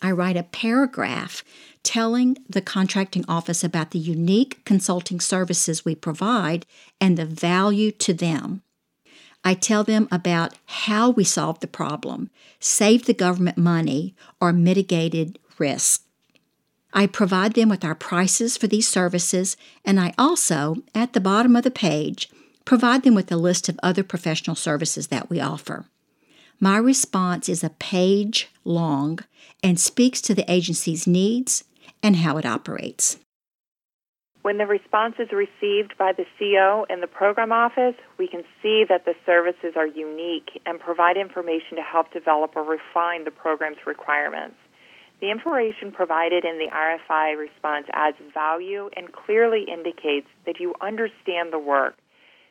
I 0.00 0.10
write 0.10 0.38
a 0.38 0.42
paragraph 0.42 1.44
telling 1.82 2.38
the 2.48 2.62
contracting 2.62 3.22
office 3.28 3.62
about 3.62 3.90
the 3.90 3.98
unique 3.98 4.64
consulting 4.64 5.20
services 5.20 5.84
we 5.84 5.94
provide 5.94 6.64
and 6.98 7.18
the 7.18 7.26
value 7.26 7.90
to 7.90 8.14
them. 8.14 8.62
I 9.44 9.52
tell 9.52 9.84
them 9.84 10.08
about 10.10 10.54
how 10.64 11.10
we 11.10 11.24
solved 11.24 11.60
the 11.60 11.66
problem, 11.66 12.30
saved 12.58 13.06
the 13.06 13.12
government 13.12 13.58
money, 13.58 14.14
or 14.40 14.50
mitigated 14.50 15.38
risk. 15.58 16.04
I 16.94 17.06
provide 17.06 17.52
them 17.52 17.68
with 17.68 17.84
our 17.84 17.94
prices 17.94 18.56
for 18.56 18.66
these 18.66 18.88
services, 18.88 19.58
and 19.84 20.00
I 20.00 20.14
also, 20.16 20.76
at 20.94 21.12
the 21.12 21.20
bottom 21.20 21.54
of 21.54 21.64
the 21.64 21.70
page, 21.70 22.30
provide 22.64 23.02
them 23.02 23.14
with 23.14 23.30
a 23.30 23.36
list 23.36 23.68
of 23.68 23.78
other 23.82 24.02
professional 24.02 24.56
services 24.56 25.08
that 25.08 25.30
we 25.30 25.40
offer. 25.40 25.86
My 26.60 26.76
response 26.76 27.48
is 27.48 27.64
a 27.64 27.70
page 27.70 28.48
long 28.64 29.18
and 29.62 29.78
speaks 29.78 30.20
to 30.22 30.34
the 30.34 30.50
agency's 30.50 31.06
needs 31.06 31.64
and 32.02 32.16
how 32.16 32.36
it 32.38 32.46
operates. 32.46 33.18
When 34.42 34.58
the 34.58 34.66
response 34.66 35.14
is 35.18 35.32
received 35.32 35.96
by 35.98 36.12
the 36.12 36.26
CO 36.38 36.84
and 36.90 37.02
the 37.02 37.06
program 37.06 37.50
office, 37.50 37.94
we 38.18 38.28
can 38.28 38.44
see 38.62 38.84
that 38.88 39.06
the 39.06 39.14
services 39.24 39.72
are 39.74 39.86
unique 39.86 40.60
and 40.66 40.78
provide 40.78 41.16
information 41.16 41.76
to 41.76 41.82
help 41.82 42.12
develop 42.12 42.54
or 42.54 42.62
refine 42.62 43.24
the 43.24 43.30
program's 43.30 43.78
requirements. 43.86 44.56
The 45.22 45.30
information 45.30 45.92
provided 45.92 46.44
in 46.44 46.58
the 46.58 46.68
RFI 46.70 47.38
response 47.38 47.86
adds 47.94 48.18
value 48.34 48.90
and 48.94 49.10
clearly 49.12 49.64
indicates 49.64 50.26
that 50.44 50.60
you 50.60 50.74
understand 50.82 51.50
the 51.50 51.58
work. 51.58 51.94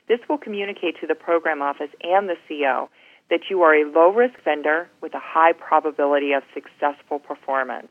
This 0.08 0.20
will 0.30 0.38
communicate 0.38 1.00
to 1.02 1.08
the 1.08 1.16
program 1.16 1.62
office 1.62 1.90
and 2.02 2.28
the 2.28 2.36
CO 2.48 2.90
that 3.30 3.50
you 3.50 3.62
are 3.62 3.74
a 3.74 3.90
low 3.90 4.12
risk 4.12 4.36
vendor 4.44 4.90
with 5.02 5.14
a 5.14 5.22
high 5.22 5.54
probability 5.54 6.34
of 6.34 6.44
successful 6.54 7.20
performance. 7.20 7.88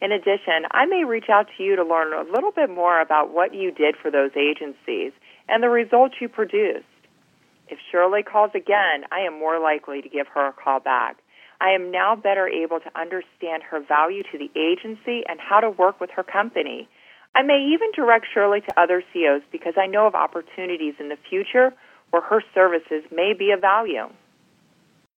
In 0.00 0.10
addition, 0.10 0.66
I 0.72 0.86
may 0.86 1.04
reach 1.04 1.28
out 1.30 1.46
to 1.56 1.62
you 1.62 1.76
to 1.76 1.84
learn 1.84 2.12
a 2.12 2.28
little 2.28 2.50
bit 2.50 2.70
more 2.70 3.00
about 3.00 3.32
what 3.32 3.54
you 3.54 3.70
did 3.70 3.94
for 4.00 4.10
those 4.10 4.32
agencies 4.36 5.12
and 5.48 5.62
the 5.62 5.68
results 5.68 6.16
you 6.20 6.28
produced. 6.28 6.86
If 7.68 7.78
Shirley 7.90 8.22
calls 8.22 8.50
again, 8.54 9.04
I 9.12 9.20
am 9.20 9.38
more 9.38 9.60
likely 9.60 10.02
to 10.02 10.08
give 10.08 10.26
her 10.34 10.48
a 10.48 10.52
call 10.52 10.80
back. 10.80 11.18
I 11.60 11.70
am 11.70 11.92
now 11.92 12.16
better 12.16 12.48
able 12.48 12.80
to 12.80 13.00
understand 13.00 13.62
her 13.70 13.78
value 13.80 14.24
to 14.32 14.38
the 14.38 14.50
agency 14.58 15.22
and 15.28 15.38
how 15.38 15.60
to 15.60 15.70
work 15.70 16.00
with 16.00 16.10
her 16.16 16.24
company. 16.24 16.88
I 17.34 17.42
may 17.42 17.72
even 17.72 17.88
direct 17.94 18.26
Shirley 18.32 18.60
to 18.60 18.80
other 18.80 19.02
COs 19.12 19.42
because 19.50 19.74
I 19.76 19.86
know 19.86 20.06
of 20.06 20.14
opportunities 20.14 20.94
in 21.00 21.08
the 21.08 21.18
future 21.28 21.72
where 22.10 22.22
her 22.22 22.42
services 22.54 23.04
may 23.10 23.32
be 23.32 23.52
of 23.52 23.60
value. 23.60 24.08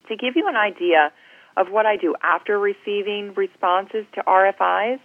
To 0.08 0.15
give 0.15 0.36
you 0.36 0.47
an 0.47 0.56
idea 0.56 1.12
of 1.58 1.67
what 1.71 1.86
I 1.86 1.97
do 1.97 2.15
after 2.21 2.60
receiving 2.60 3.34
responses 3.36 4.06
to 4.13 4.23
RFIs. 4.23 4.99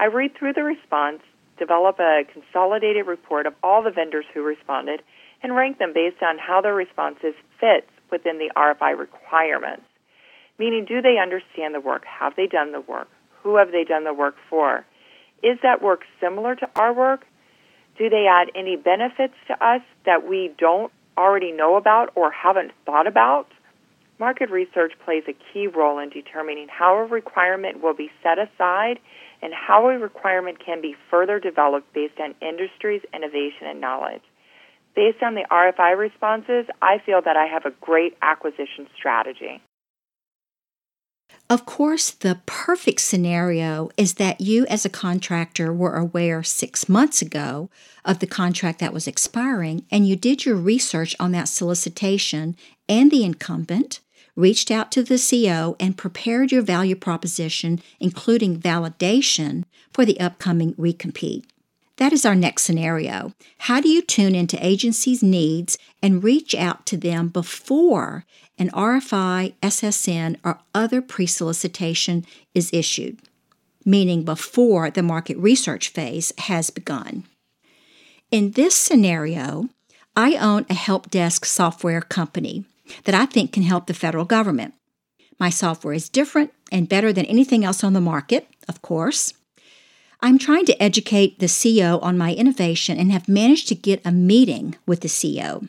I 0.00 0.06
read 0.06 0.32
through 0.38 0.54
the 0.54 0.62
response, 0.62 1.20
develop 1.58 1.98
a 2.00 2.22
consolidated 2.32 3.06
report 3.06 3.46
of 3.46 3.54
all 3.62 3.82
the 3.82 3.90
vendors 3.90 4.24
who 4.32 4.42
responded, 4.42 5.02
and 5.42 5.54
rank 5.54 5.78
them 5.78 5.92
based 5.92 6.22
on 6.22 6.38
how 6.38 6.60
their 6.60 6.74
responses 6.74 7.34
fit 7.60 7.88
within 8.10 8.38
the 8.38 8.50
RFI 8.56 8.98
requirements. 8.98 9.84
Meaning, 10.58 10.84
do 10.84 11.02
they 11.02 11.18
understand 11.18 11.74
the 11.74 11.80
work? 11.80 12.04
Have 12.04 12.34
they 12.36 12.46
done 12.46 12.72
the 12.72 12.80
work? 12.80 13.08
Who 13.42 13.56
have 13.56 13.72
they 13.72 13.84
done 13.84 14.04
the 14.04 14.14
work 14.14 14.36
for? 14.48 14.84
Is 15.42 15.58
that 15.62 15.82
work 15.82 16.02
similar 16.20 16.54
to 16.54 16.68
our 16.76 16.92
work? 16.92 17.26
Do 17.98 18.08
they 18.08 18.26
add 18.30 18.48
any 18.54 18.76
benefits 18.76 19.34
to 19.48 19.54
us 19.64 19.82
that 20.06 20.26
we 20.26 20.54
don't 20.58 20.92
already 21.16 21.52
know 21.52 21.76
about 21.76 22.10
or 22.14 22.30
haven't 22.30 22.72
thought 22.86 23.06
about? 23.06 23.46
Market 24.18 24.50
research 24.50 24.92
plays 25.04 25.24
a 25.28 25.36
key 25.52 25.66
role 25.66 25.98
in 25.98 26.08
determining 26.08 26.68
how 26.68 26.96
a 26.96 27.04
requirement 27.04 27.82
will 27.82 27.94
be 27.94 28.10
set 28.22 28.38
aside 28.38 28.98
and 29.42 29.52
how 29.52 29.88
a 29.88 29.98
requirement 29.98 30.64
can 30.64 30.80
be 30.80 30.94
further 31.10 31.40
developed 31.40 31.92
based 31.92 32.20
on 32.20 32.34
industry's 32.40 33.02
innovation 33.12 33.66
and 33.66 33.80
knowledge. 33.80 34.22
Based 34.94 35.22
on 35.22 35.34
the 35.34 35.44
RFI 35.50 35.98
responses, 35.98 36.66
I 36.80 36.98
feel 37.04 37.20
that 37.24 37.36
I 37.36 37.46
have 37.46 37.64
a 37.64 37.74
great 37.80 38.16
acquisition 38.22 38.86
strategy. 38.96 39.60
Of 41.52 41.66
course, 41.66 42.12
the 42.12 42.40
perfect 42.46 43.02
scenario 43.02 43.90
is 43.98 44.14
that 44.14 44.40
you, 44.40 44.64
as 44.68 44.86
a 44.86 44.88
contractor, 44.88 45.70
were 45.70 45.96
aware 45.96 46.42
six 46.42 46.88
months 46.88 47.20
ago 47.20 47.68
of 48.06 48.20
the 48.20 48.26
contract 48.26 48.78
that 48.78 48.94
was 48.94 49.06
expiring 49.06 49.84
and 49.90 50.08
you 50.08 50.16
did 50.16 50.46
your 50.46 50.56
research 50.56 51.14
on 51.20 51.32
that 51.32 51.48
solicitation 51.48 52.56
and 52.88 53.10
the 53.10 53.22
incumbent 53.22 54.00
reached 54.34 54.70
out 54.70 54.90
to 54.92 55.02
the 55.02 55.18
CO 55.18 55.76
and 55.78 55.98
prepared 55.98 56.52
your 56.52 56.62
value 56.62 56.96
proposition, 56.96 57.82
including 58.00 58.58
validation 58.58 59.64
for 59.92 60.06
the 60.06 60.18
upcoming 60.20 60.72
recompete. 60.76 61.44
That 61.96 62.12
is 62.12 62.24
our 62.24 62.34
next 62.34 62.62
scenario. 62.62 63.32
How 63.58 63.80
do 63.80 63.88
you 63.88 64.02
tune 64.02 64.34
into 64.34 64.64
agencies' 64.64 65.22
needs 65.22 65.78
and 66.02 66.24
reach 66.24 66.54
out 66.54 66.86
to 66.86 66.96
them 66.96 67.28
before 67.28 68.24
an 68.58 68.70
RFI, 68.70 69.54
SSN, 69.62 70.36
or 70.44 70.60
other 70.74 71.02
pre 71.02 71.26
solicitation 71.26 72.24
is 72.54 72.72
issued? 72.72 73.18
Meaning 73.84 74.24
before 74.24 74.90
the 74.90 75.02
market 75.02 75.36
research 75.36 75.90
phase 75.90 76.32
has 76.38 76.70
begun. 76.70 77.24
In 78.30 78.52
this 78.52 78.74
scenario, 78.74 79.68
I 80.16 80.36
own 80.36 80.64
a 80.70 80.74
help 80.74 81.10
desk 81.10 81.44
software 81.44 82.00
company 82.00 82.64
that 83.04 83.14
I 83.14 83.26
think 83.26 83.52
can 83.52 83.62
help 83.62 83.86
the 83.86 83.94
federal 83.94 84.24
government. 84.24 84.74
My 85.38 85.50
software 85.50 85.94
is 85.94 86.08
different 86.08 86.52
and 86.70 86.88
better 86.88 87.12
than 87.12 87.26
anything 87.26 87.64
else 87.64 87.82
on 87.82 87.92
the 87.92 88.00
market, 88.00 88.48
of 88.68 88.80
course. 88.80 89.34
I'm 90.24 90.38
trying 90.38 90.66
to 90.66 90.80
educate 90.80 91.40
the 91.40 91.48
CO 91.48 91.98
on 91.98 92.16
my 92.16 92.32
innovation 92.32 92.96
and 92.96 93.10
have 93.10 93.28
managed 93.28 93.66
to 93.68 93.74
get 93.74 94.00
a 94.04 94.12
meeting 94.12 94.76
with 94.86 95.00
the 95.00 95.08
CO. 95.08 95.64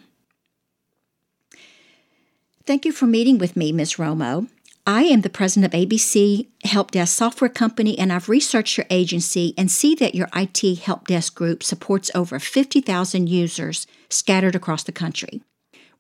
Thank 2.66 2.86
you 2.86 2.92
for 2.92 3.08
meeting 3.08 3.40
with 3.40 3.58
me, 3.58 3.72
Ms. 3.72 3.96
Romo. 3.96 4.48
I 4.86 5.04
am 5.04 5.22
the 5.22 5.30
president 5.30 5.74
of 5.74 5.80
ABC 5.80 6.48
Help 6.66 6.92
Desk 6.92 7.18
Software 7.18 7.50
Company, 7.50 7.98
and 7.98 8.14
I've 8.14 8.30
researched 8.30 8.78
your 8.78 8.86
agency 8.90 9.56
and 9.58 9.72
see 9.72 9.96
that 9.96 10.14
your 10.14 10.28
IT 10.36 10.80
help 10.80 11.08
desk 11.08 11.34
group 11.34 11.64
supports 11.64 12.12
over 12.14 12.38
50,000 12.38 13.28
users 13.28 13.88
scattered 14.10 14.56
across 14.56 14.84
the 14.84 14.92
country. 14.92 15.42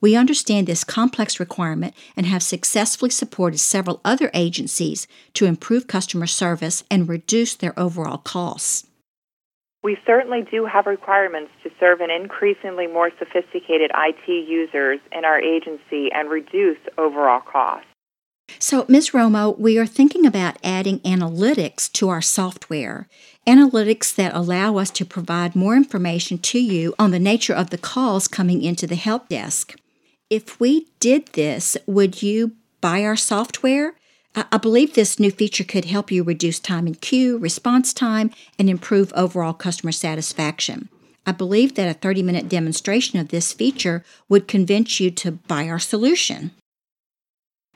We 0.03 0.17
understand 0.17 0.67
this 0.67 0.83
complex 0.83 1.39
requirement 1.39 1.93
and 2.17 2.25
have 2.25 2.43
successfully 2.43 3.09
supported 3.09 3.59
several 3.59 4.01
other 4.03 4.29
agencies 4.33 5.07
to 5.33 5.45
improve 5.45 5.87
customer 5.87 6.27
service 6.27 6.83
and 6.91 7.07
reduce 7.07 7.55
their 7.55 7.73
overall 7.79 8.17
costs. 8.17 8.85
We 9.81 9.97
certainly 10.05 10.41
do 10.51 10.65
have 10.65 10.87
requirements 10.87 11.51
to 11.63 11.69
serve 11.79 12.01
an 12.01 12.11
increasingly 12.11 12.85
more 12.85 13.11
sophisticated 13.17 13.91
IT 13.95 14.27
users 14.27 14.99
in 15.13 15.23
our 15.23 15.39
agency 15.39 16.09
and 16.11 16.29
reduce 16.29 16.79
overall 16.97 17.39
costs. 17.39 17.87
So, 18.59 18.83
Ms. 18.89 19.11
Romo, 19.11 19.57
we 19.57 19.77
are 19.77 19.85
thinking 19.85 20.25
about 20.25 20.57
adding 20.65 20.99
analytics 20.99 21.89
to 21.93 22.09
our 22.09 22.21
software. 22.21 23.07
Analytics 23.47 24.13
that 24.15 24.35
allow 24.35 24.75
us 24.75 24.89
to 24.91 25.05
provide 25.05 25.55
more 25.55 25.77
information 25.77 26.37
to 26.39 26.59
you 26.59 26.93
on 26.99 27.11
the 27.11 27.19
nature 27.19 27.53
of 27.53 27.69
the 27.69 27.77
calls 27.77 28.27
coming 28.27 28.61
into 28.61 28.85
the 28.85 28.95
help 28.95 29.29
desk. 29.29 29.77
If 30.29 30.59
we 30.59 30.87
did 30.99 31.27
this, 31.33 31.77
would 31.85 32.21
you 32.21 32.53
buy 32.81 33.03
our 33.03 33.15
software? 33.15 33.95
I 34.35 34.57
believe 34.57 34.93
this 34.93 35.19
new 35.19 35.29
feature 35.29 35.63
could 35.63 35.85
help 35.85 36.11
you 36.11 36.23
reduce 36.23 36.59
time 36.59 36.87
in 36.87 36.95
queue, 36.95 37.37
response 37.37 37.93
time, 37.93 38.31
and 38.57 38.67
improve 38.67 39.13
overall 39.15 39.53
customer 39.53 39.91
satisfaction. 39.91 40.89
I 41.25 41.33
believe 41.33 41.75
that 41.75 41.87
a 41.87 41.93
30 41.93 42.23
minute 42.23 42.49
demonstration 42.49 43.19
of 43.19 43.29
this 43.29 43.53
feature 43.53 44.03
would 44.27 44.47
convince 44.47 44.99
you 44.99 45.11
to 45.11 45.33
buy 45.33 45.69
our 45.69 45.79
solution. 45.79 46.51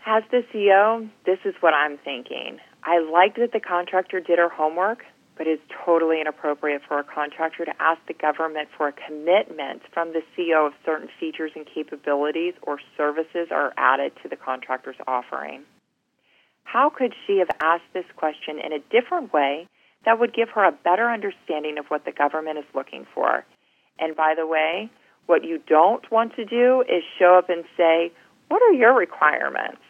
As 0.06 0.24
the 0.32 0.42
CO, 0.52 1.08
this 1.26 1.40
is 1.46 1.54
what 1.60 1.74
I'm 1.74 1.98
thinking. 2.00 2.58
I 2.84 3.00
liked 3.00 3.38
that 3.38 3.52
the 3.52 3.60
contractor 3.60 4.20
did 4.20 4.40
her 4.40 4.50
homework, 4.50 5.04
but 5.38 5.48
it's 5.48 5.62
totally 5.86 6.20
inappropriate 6.20 6.82
for 6.88 7.00
a 7.00 7.04
contractor 7.04 7.66
to 7.66 7.74
ask 7.80 8.00
the 8.08 8.14
government 8.14 8.70
for 8.76 8.88
a 8.88 8.94
commitment 8.94 9.82
from 9.94 10.14
the 10.14 10.22
CO 10.36 10.68
if 10.68 10.74
certain 10.86 11.10
features 11.20 11.52
and 11.56 11.66
capabilities 11.66 12.54
or 12.64 12.80
services 12.98 13.50
are 13.52 13.74
added 13.78 14.12
to 14.24 14.30
the 14.30 14.36
contractor's 14.36 14.96
offering. 15.08 15.64
How 16.64 16.90
could 16.90 17.14
she 17.26 17.38
have 17.38 17.50
asked 17.62 17.94
this 17.94 18.06
question 18.16 18.60
in 18.60 18.74
a 18.74 18.80
different 18.92 19.32
way 19.32 19.68
that 20.06 20.20
would 20.20 20.34
give 20.34 20.50
her 20.50 20.66
a 20.66 20.72
better 20.72 21.10
understanding 21.10 21.78
of 21.78 21.86
what 21.88 22.04
the 22.04 22.12
government 22.12 22.58
is 22.58 22.66
looking 22.76 23.06
for? 23.14 23.46
And 24.00 24.16
by 24.16 24.34
the 24.36 24.46
way, 24.46 24.90
what 25.28 25.44
you 25.44 25.60
don't 25.68 26.10
want 26.12 26.36
to 26.36 26.46
do 26.46 26.82
is 26.82 27.04
show 27.20 27.38
up 27.38 27.50
and 27.50 27.64
say, 27.78 28.12
What 28.48 28.62
are 28.62 28.74
your 28.74 28.96
requirements? 28.96 29.82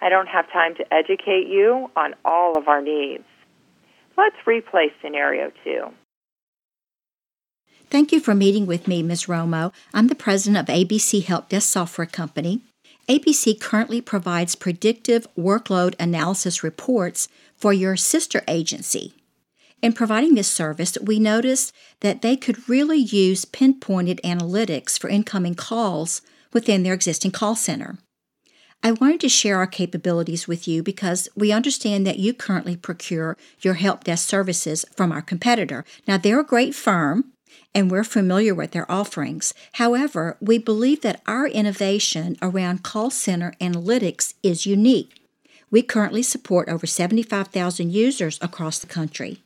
I 0.00 0.08
don't 0.08 0.26
have 0.26 0.50
time 0.52 0.74
to 0.76 0.92
educate 0.92 1.48
you 1.48 1.90
on 1.96 2.14
all 2.24 2.58
of 2.58 2.68
our 2.68 2.82
needs. 2.82 3.24
Let's 4.16 4.36
replay 4.46 4.88
scenario 5.00 5.50
two. 5.64 5.92
Thank 7.90 8.12
you 8.12 8.20
for 8.20 8.34
meeting 8.34 8.66
with 8.66 8.88
me, 8.88 9.02
Ms. 9.02 9.26
Romo. 9.26 9.72
I'm 9.92 10.08
the 10.08 10.14
president 10.14 10.68
of 10.68 10.74
ABC 10.74 11.24
Help 11.24 11.50
Desk 11.50 11.68
Software 11.68 12.06
Company. 12.06 12.62
ABC 13.08 13.60
currently 13.60 14.00
provides 14.00 14.54
predictive 14.54 15.26
workload 15.36 15.94
analysis 15.98 16.62
reports 16.62 17.28
for 17.56 17.72
your 17.72 17.96
sister 17.96 18.42
agency. 18.48 19.14
In 19.82 19.92
providing 19.92 20.36
this 20.36 20.48
service, 20.48 20.96
we 21.02 21.18
noticed 21.18 21.74
that 22.00 22.22
they 22.22 22.36
could 22.36 22.68
really 22.68 22.98
use 22.98 23.44
pinpointed 23.44 24.20
analytics 24.24 24.98
for 24.98 25.10
incoming 25.10 25.56
calls 25.56 26.22
within 26.52 26.84
their 26.84 26.94
existing 26.94 27.32
call 27.32 27.56
center. 27.56 27.98
I 28.84 28.90
wanted 28.90 29.20
to 29.20 29.28
share 29.28 29.58
our 29.58 29.66
capabilities 29.68 30.48
with 30.48 30.66
you 30.66 30.82
because 30.82 31.28
we 31.36 31.52
understand 31.52 32.04
that 32.04 32.18
you 32.18 32.34
currently 32.34 32.76
procure 32.76 33.36
your 33.60 33.74
help 33.74 34.02
desk 34.02 34.28
services 34.28 34.84
from 34.96 35.12
our 35.12 35.22
competitor. 35.22 35.84
Now, 36.08 36.18
they're 36.18 36.40
a 36.40 36.44
great 36.44 36.74
firm 36.74 37.26
and 37.72 37.92
we're 37.92 38.02
familiar 38.02 38.56
with 38.56 38.72
their 38.72 38.90
offerings. 38.90 39.54
However, 39.74 40.36
we 40.40 40.58
believe 40.58 41.02
that 41.02 41.22
our 41.28 41.46
innovation 41.46 42.36
around 42.42 42.82
call 42.82 43.10
center 43.10 43.54
analytics 43.60 44.34
is 44.42 44.66
unique. 44.66 45.20
We 45.70 45.82
currently 45.82 46.24
support 46.24 46.68
over 46.68 46.86
75,000 46.86 47.92
users 47.92 48.36
across 48.42 48.80
the 48.80 48.88
country. 48.88 49.38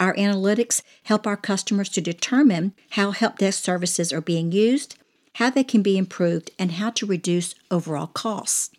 Our 0.00 0.14
analytics 0.14 0.80
help 1.02 1.26
our 1.26 1.36
customers 1.36 1.90
to 1.90 2.00
determine 2.00 2.72
how 2.92 3.10
help 3.10 3.36
desk 3.36 3.62
services 3.62 4.14
are 4.14 4.22
being 4.22 4.50
used, 4.50 4.96
how 5.34 5.50
they 5.50 5.64
can 5.64 5.82
be 5.82 5.98
improved, 5.98 6.52
and 6.58 6.72
how 6.72 6.88
to 6.90 7.04
reduce 7.04 7.54
overall 7.70 8.06
costs 8.06 8.70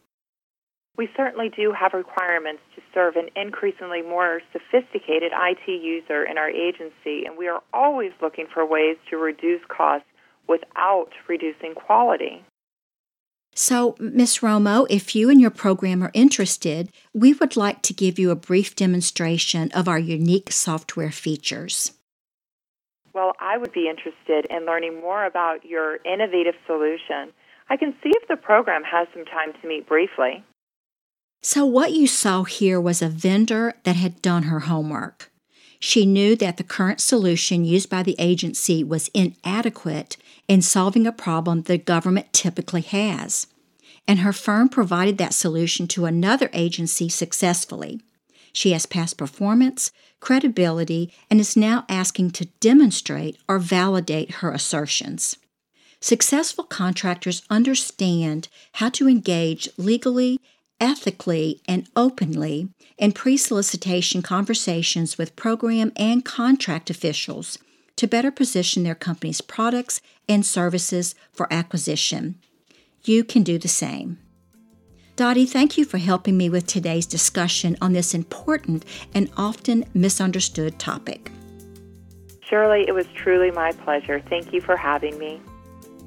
we 1.00 1.08
certainly 1.16 1.48
do 1.48 1.72
have 1.72 1.94
requirements 1.94 2.62
to 2.76 2.82
serve 2.94 3.16
an 3.16 3.30
increasingly 3.34 4.02
more 4.02 4.42
sophisticated 4.52 5.32
IT 5.34 5.66
user 5.66 6.26
in 6.26 6.38
our 6.38 6.50
agency, 6.50 7.26
and 7.26 7.38
we 7.38 7.48
are 7.48 7.64
always 7.74 8.12
looking 8.22 8.48
for 8.54 8.66
ways 8.66 8.98
to 9.10 9.16
reduce 9.16 9.62
costs 9.70 10.10
without 10.50 11.08
reducing 11.30 11.74
quality. 11.74 12.44
So, 13.56 13.96
Ms. 13.98 14.40
Romo, 14.40 14.88
if 14.90 15.16
you 15.16 15.30
and 15.30 15.40
your 15.40 15.52
program 15.52 16.04
are 16.04 16.12
interested, 16.14 16.92
we 17.14 17.32
would 17.32 17.56
like 17.56 17.82
to 17.84 17.94
give 17.94 18.20
you 18.20 18.30
a 18.30 18.36
brief 18.36 18.76
demonstration 18.76 19.72
of 19.72 19.88
our 19.88 20.00
unique 20.00 20.52
software 20.52 21.12
features. 21.12 21.94
Well, 23.14 23.36
I 23.40 23.58
would 23.58 23.72
be 23.72 23.88
interested 23.88 24.52
in 24.54 24.66
learning 24.66 25.00
more 25.00 25.26
about 25.26 25.64
your 25.64 26.00
innovative 26.04 26.56
solution. 26.68 27.32
I 27.70 27.78
can 27.78 27.94
see 28.04 28.12
if 28.14 28.28
the 28.28 28.36
program 28.36 28.84
has 28.84 29.08
some 29.14 29.24
time 29.24 29.54
to 29.62 29.68
meet 29.68 29.88
briefly. 29.88 30.44
So, 31.41 31.65
what 31.65 31.93
you 31.93 32.06
saw 32.06 32.43
here 32.43 32.82
was 32.82 33.02
a 33.02 33.08
vendor 33.08 33.73
that 33.84 33.95
had 33.95 34.21
done 34.21 34.43
her 34.43 34.62
homework. 34.62 35.32
She 35.80 36.06
knew 36.06 36.36
that 36.36 36.58
the 36.58 36.65
current 36.65 36.99
solution 36.99 37.63
used 37.63 37.89
by 37.89 38.04
the 38.04 38.17
agency 38.19 38.84
was 38.84 39.10
inadequate 39.13 40.17
in 40.49 40.62
solving 40.62 41.08
a 41.08 41.13
problem 41.13 41.62
the 41.62 41.78
government 41.78 42.34
typically 42.34 42.82
has. 42.82 43.47
And 44.06 44.19
her 44.19 44.34
firm 44.34 44.67
provided 44.67 45.17
that 45.17 45.34
solution 45.34 45.88
to 45.89 46.06
another 46.06 46.49
agency 46.52 47.08
successfully. 47.08 48.02
She 48.52 48.71
has 48.71 48.86
past 48.86 49.17
performance, 49.17 49.91
credibility, 50.19 51.13
and 51.30 51.39
is 51.39 51.56
now 51.56 51.86
asking 51.88 52.32
to 52.32 52.45
demonstrate 52.60 53.38
or 53.47 53.60
validate 53.60 54.36
her 54.36 54.52
assertions. 54.52 55.38
Successful 56.02 56.65
contractors 56.65 57.43
understand 57.49 58.49
how 58.73 58.89
to 58.89 59.08
engage 59.08 59.69
legally 59.78 60.39
ethically 60.80 61.62
and 61.68 61.88
openly 61.96 62.70
in 62.98 63.12
pre 63.12 63.38
solicitation 63.38 64.22
conversations 64.22 65.18
with 65.18 65.36
program 65.36 65.92
and 65.96 66.26
contract 66.26 66.89
officials 66.89 67.58
to 67.96 68.08
better 68.08 68.32
position 68.32 68.84
their 68.84 68.96
company's 68.96 69.42
products 69.42 70.02
and 70.28 70.46
services 70.46 71.15
for 71.34 71.52
acquisition. 71.52 72.39
You 73.04 73.24
can 73.24 73.44
do 73.44 73.58
the 73.58 73.68
same. 73.68 74.20
Dottie, 75.15 75.46
thank 75.46 75.78
you 75.78 75.84
for 75.84 75.98
helping 75.98 76.38
me 76.38 76.50
with 76.50 76.65
today's 76.65 77.06
discussion 77.06 77.76
on 77.82 77.92
this 77.92 78.13
important 78.13 78.86
and 79.13 79.30
often 79.36 79.84
misunderstood 79.94 80.80
topic. 80.80 81.30
Shirley, 82.42 82.86
it 82.88 82.94
was 82.94 83.06
truly 83.15 83.52
my 83.52 83.74
pleasure. 83.74 84.22
Thank 84.30 84.54
you 84.54 84.62
for 84.62 84.78
having 84.78 85.18
me. 85.20 85.42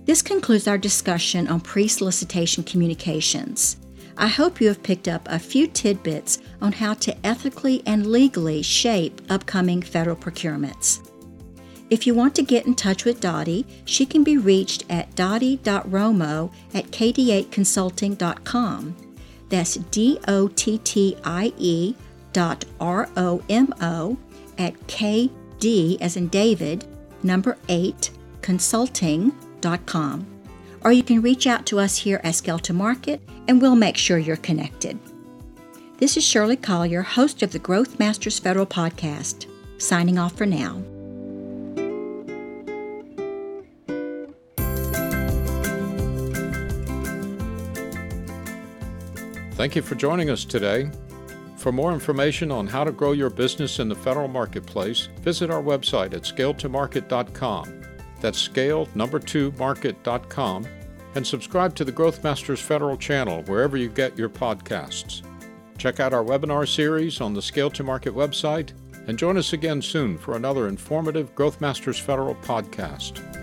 This 0.07 0.23
concludes 0.23 0.67
our 0.67 0.79
discussion 0.79 1.47
on 1.47 1.61
pre 1.61 1.89
solicitation 1.89 2.65
communications. 2.65 3.77
I 4.23 4.29
hope 4.29 4.61
you 4.61 4.69
have 4.69 4.85
picked 4.85 5.09
up 5.09 5.27
a 5.29 5.41
few 5.41 5.67
tidbits 5.67 6.39
on 6.61 6.71
how 6.71 6.95
to 6.95 7.27
ethically 7.27 7.83
and 7.87 8.07
legally 8.07 8.63
shape 8.63 9.21
upcoming 9.29 9.83
federal 9.83 10.15
procurements. 10.15 11.11
If 11.91 12.07
you 12.07 12.15
want 12.15 12.37
to 12.37 12.45
get 12.45 12.65
in 12.65 12.77
touch 12.77 13.05
with 13.05 13.19
Dottie, 13.19 13.67
she 13.85 14.07
can 14.07 14.23
be 14.23 14.39
reached 14.39 14.85
at 14.89 15.13
dottie.romo 15.17 16.53
at 16.73 16.85
kd8consulting.com. 16.85 18.97
That's 19.49 19.75
D 19.75 20.21
O 20.29 20.47
T 20.47 20.79
T 20.79 21.17
I 21.25 21.53
E 21.59 21.97
dot 22.33 22.65
R 22.79 23.11
O 23.17 23.43
M 23.49 23.75
O 23.81 24.17
at 24.57 24.75
KD 24.87 26.01
as 26.01 26.17
in 26.17 26.29
David, 26.29 26.85
number 27.25 27.59
8, 27.69 28.11
consulting.com 28.41 30.32
or 30.85 30.93
you 30.93 31.03
can 31.03 31.23
reach 31.23 31.47
out 31.47 31.67
to 31.67 31.79
us 31.79 31.97
here 31.97 32.21
at 32.25 32.35
Scale 32.35 32.59
to 32.61 32.73
Market 32.73 33.21
and 33.49 33.61
we'll 33.61 33.77
make 33.77 33.97
sure 33.97 34.19
you're 34.19 34.37
connected. 34.37 34.99
This 35.99 36.17
is 36.17 36.25
Shirley 36.25 36.57
Collier, 36.57 37.03
host 37.03 37.43
of 37.43 37.53
the 37.53 37.59
Growth 37.59 37.99
Masters 37.99 38.39
Federal 38.39 38.67
Podcast, 38.67 39.47
signing 39.79 40.19
off 40.19 40.37
for 40.37 40.47
now. 40.47 40.83
Thank 49.53 49.77
you 49.77 49.83
for 49.83 49.95
joining 49.95 50.29
us 50.29 50.45
today. 50.45 50.91
For 51.57 51.71
more 51.71 51.93
information 51.93 52.51
on 52.51 52.67
how 52.67 52.83
to 52.83 52.91
grow 52.91 53.13
your 53.13 53.31
business 53.31 53.79
in 53.79 53.89
the 53.89 53.95
federal 53.95 54.27
marketplace, 54.27 55.09
visit 55.21 55.51
our 55.51 55.63
website 55.63 56.15
at 56.15 56.23
scaletomarket.com. 56.23 57.82
That's 58.23 58.39
scale 58.39 58.89
number 58.95 59.19
2 59.19 59.53
market.com 59.59 60.67
and 61.17 61.27
subscribe 61.27 61.75
to 61.75 61.85
the 61.85 61.93
Growth 61.93 62.23
Masters 62.23 62.61
Federal 62.61 62.97
channel 62.97 63.43
wherever 63.43 63.77
you 63.77 63.89
get 63.89 64.17
your 64.17 64.29
podcasts. 64.29 65.23
Check 65.77 65.99
out 65.99 66.15
our 66.15 66.25
webinar 66.25 66.67
series 66.67 67.21
on 67.21 67.35
the 67.35 67.43
Scale 67.43 67.69
to 67.71 67.83
Market 67.83 68.15
website 68.15 68.73
and 69.09 69.19
join 69.19 69.37
us 69.37 69.53
again 69.53 69.83
soon 69.83 70.17
for 70.17 70.37
another 70.37 70.69
informative 70.69 71.35
Growth 71.35 71.61
Masters 71.61 71.99
Federal 71.99 72.37
podcast. 72.37 73.42